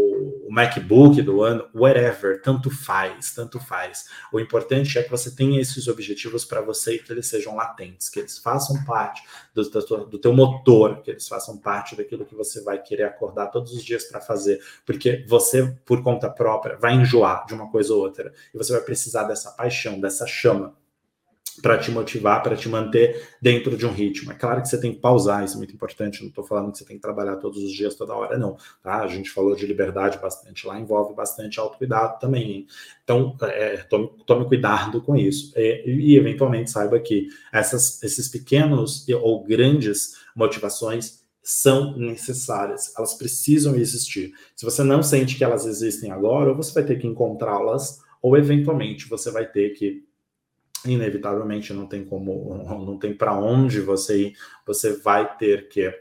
[0.54, 4.06] MacBook do ano, whatever, tanto faz, tanto faz.
[4.32, 8.08] O importante é que você tenha esses objetivos para você e que eles sejam latentes,
[8.08, 9.24] que eles façam parte
[9.54, 13.47] do, do, do teu motor, que eles façam parte daquilo que você vai querer acordar
[13.47, 17.93] todos os dias para fazer, porque você, por conta própria, vai enjoar de uma coisa
[17.93, 20.76] ou outra, e você vai precisar dessa paixão, dessa chama
[21.62, 24.32] para te motivar, para te manter dentro de um ritmo.
[24.32, 26.22] É claro que você tem que pausar, isso é muito importante.
[26.22, 28.58] Não estou falando que você tem que trabalhar todos os dias, toda hora, não.
[28.82, 29.01] Tá?
[29.01, 32.66] A gente falou de liberdade bastante lá, envolve bastante autocuidado também.
[33.04, 35.54] Então, é, tome, tome, cuidado com isso.
[35.56, 43.76] E, e, eventualmente, saiba que essas, esses pequenos ou grandes motivações são necessárias, elas precisam
[43.76, 44.34] existir.
[44.56, 48.38] Se você não sente que elas existem agora, ou você vai ter que encontrá-las, ou
[48.38, 50.06] eventualmente você vai ter que
[50.86, 54.34] inevitavelmente não tem como, não tem para onde você ir,
[54.66, 55.94] você vai ter que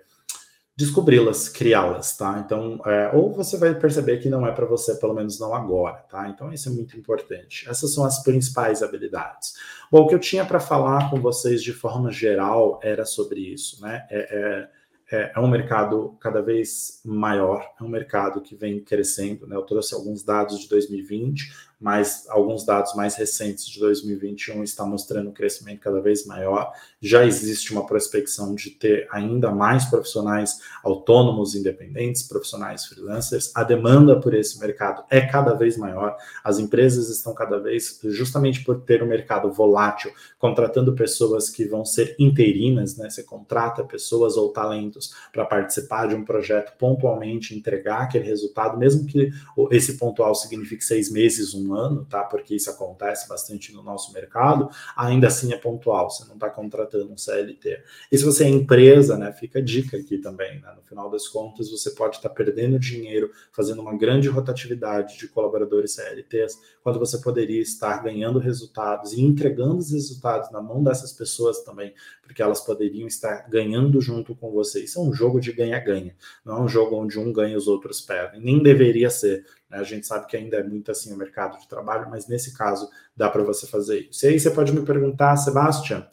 [0.74, 2.42] descobri-las, criá-las, tá?
[2.44, 5.98] Então, é, ou você vai perceber que não é para você, pelo menos não agora,
[6.10, 6.28] tá?
[6.28, 7.68] Então, isso é muito importante.
[7.68, 9.54] Essas são as principais habilidades.
[9.90, 13.82] Bom, o que eu tinha para falar com vocês de forma geral era sobre isso,
[13.82, 14.06] né?
[14.10, 14.68] É,
[15.10, 19.54] é, é, é um mercado cada vez maior, é um mercado que vem crescendo, né?
[19.54, 21.52] Eu trouxe alguns dados de 2020,
[21.82, 26.72] mas alguns dados mais recentes de 2021 estão mostrando um crescimento cada vez maior.
[27.00, 33.50] Já existe uma prospecção de ter ainda mais profissionais autônomos, independentes, profissionais freelancers.
[33.56, 36.16] A demanda por esse mercado é cada vez maior.
[36.44, 41.84] As empresas estão cada vez, justamente por ter um mercado volátil, contratando pessoas que vão
[41.84, 43.10] ser interinas, né?
[43.10, 49.04] Você contrata pessoas ou talentos para participar de um projeto pontualmente, entregar aquele resultado, mesmo
[49.04, 49.32] que
[49.72, 52.24] esse pontual signifique seis meses, um ano, tá?
[52.24, 57.12] Porque isso acontece bastante no nosso mercado, ainda assim é pontual, você não está contratando
[57.12, 57.82] um CLT.
[58.10, 59.32] E se você é empresa, né?
[59.32, 60.72] Fica a dica aqui também, né?
[60.76, 65.28] No final das contas, você pode estar tá perdendo dinheiro fazendo uma grande rotatividade de
[65.28, 71.12] colaboradores CLTs, quando você poderia estar ganhando resultados e entregando os resultados na mão dessas
[71.12, 74.84] pessoas também, porque elas poderiam estar ganhando junto com você.
[74.84, 76.14] Isso é um jogo de ganha-ganha,
[76.44, 78.40] não é um jogo onde um ganha e os outros perdem.
[78.40, 79.44] Nem deveria ser.
[79.72, 79.78] Né?
[79.78, 82.88] A gente sabe que ainda é muito assim o mercado de trabalho, mas nesse caso
[83.16, 84.26] dá para você fazer isso.
[84.26, 86.06] E aí você pode me perguntar, Sebastião,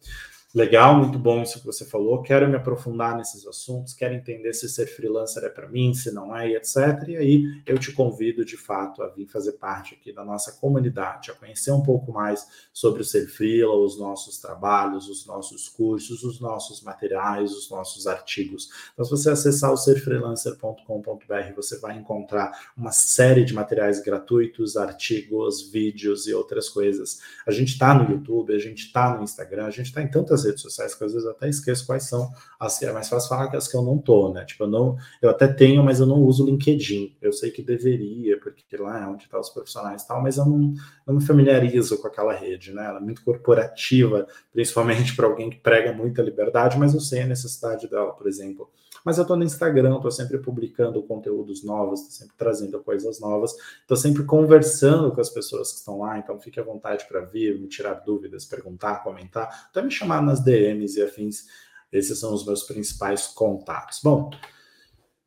[0.51, 2.23] Legal, muito bom isso que você falou.
[2.23, 6.35] Quero me aprofundar nesses assuntos, quero entender se ser freelancer é para mim, se não
[6.35, 6.75] é, e etc.
[7.07, 11.29] E aí eu te convido de fato a vir fazer parte aqui da nossa comunidade,
[11.29, 16.23] a conhecer um pouco mais sobre o ser freela, os nossos trabalhos, os nossos cursos,
[16.23, 18.69] os nossos materiais, os nossos artigos.
[18.93, 25.69] Então, se você acessar o serfreelancer.com.br, você vai encontrar uma série de materiais gratuitos, artigos,
[25.71, 27.19] vídeos e outras coisas.
[27.45, 30.38] A gente está no YouTube, a gente está no Instagram, a gente está em tantas
[30.43, 32.29] redes sociais que às vezes eu até esqueço quais são.
[32.59, 34.45] As, é mais fácil falar que as que eu não tô, né?
[34.45, 37.17] Tipo, eu não, eu até tenho, mas eu não uso o LinkedIn.
[37.21, 40.37] Eu sei que deveria, porque lá é onde estão tá os profissionais e tal, mas
[40.37, 40.73] eu não,
[41.07, 42.85] não me familiarizo com aquela rede, né?
[42.85, 47.27] Ela é muito corporativa, principalmente para alguém que prega muita liberdade, mas eu sei a
[47.27, 48.69] necessidade dela, por exemplo.
[49.09, 53.55] Mas eu estou no Instagram, estou sempre publicando conteúdos novos, estou sempre trazendo coisas novas,
[53.81, 57.59] estou sempre conversando com as pessoas que estão lá, então fique à vontade para vir,
[57.59, 61.47] me tirar dúvidas, perguntar, comentar, até me chamar nas DMs e afins.
[61.91, 63.99] Esses são os meus principais contatos.
[64.03, 64.29] Bom,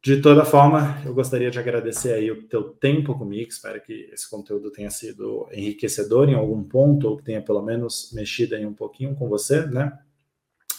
[0.00, 3.50] de toda forma, eu gostaria de agradecer aí o teu tempo comigo.
[3.50, 8.12] Espero que esse conteúdo tenha sido enriquecedor em algum ponto, ou que tenha pelo menos
[8.12, 9.98] mexido aí um pouquinho com você, né?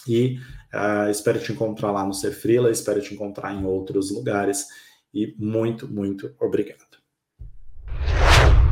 [0.06, 0.38] E
[0.72, 4.66] uh, espero te encontrar lá no Ser Frila, espero te encontrar em outros lugares.
[5.12, 6.82] E muito, muito obrigado.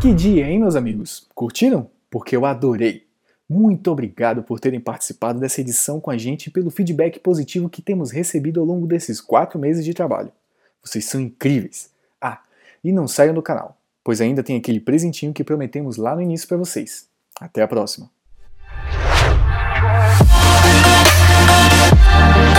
[0.00, 1.28] Que dia, hein, meus amigos?
[1.34, 1.88] Curtiram?
[2.10, 3.06] Porque eu adorei.
[3.48, 7.82] Muito obrigado por terem participado dessa edição com a gente e pelo feedback positivo que
[7.82, 10.32] temos recebido ao longo desses quatro meses de trabalho.
[10.82, 11.90] Vocês são incríveis!
[12.20, 12.42] Ah,
[12.82, 16.48] e não saiam do canal, pois ainda tem aquele presentinho que prometemos lá no início
[16.48, 17.08] para vocês.
[17.38, 18.10] Até a próxima!
[22.12, 22.51] Bye.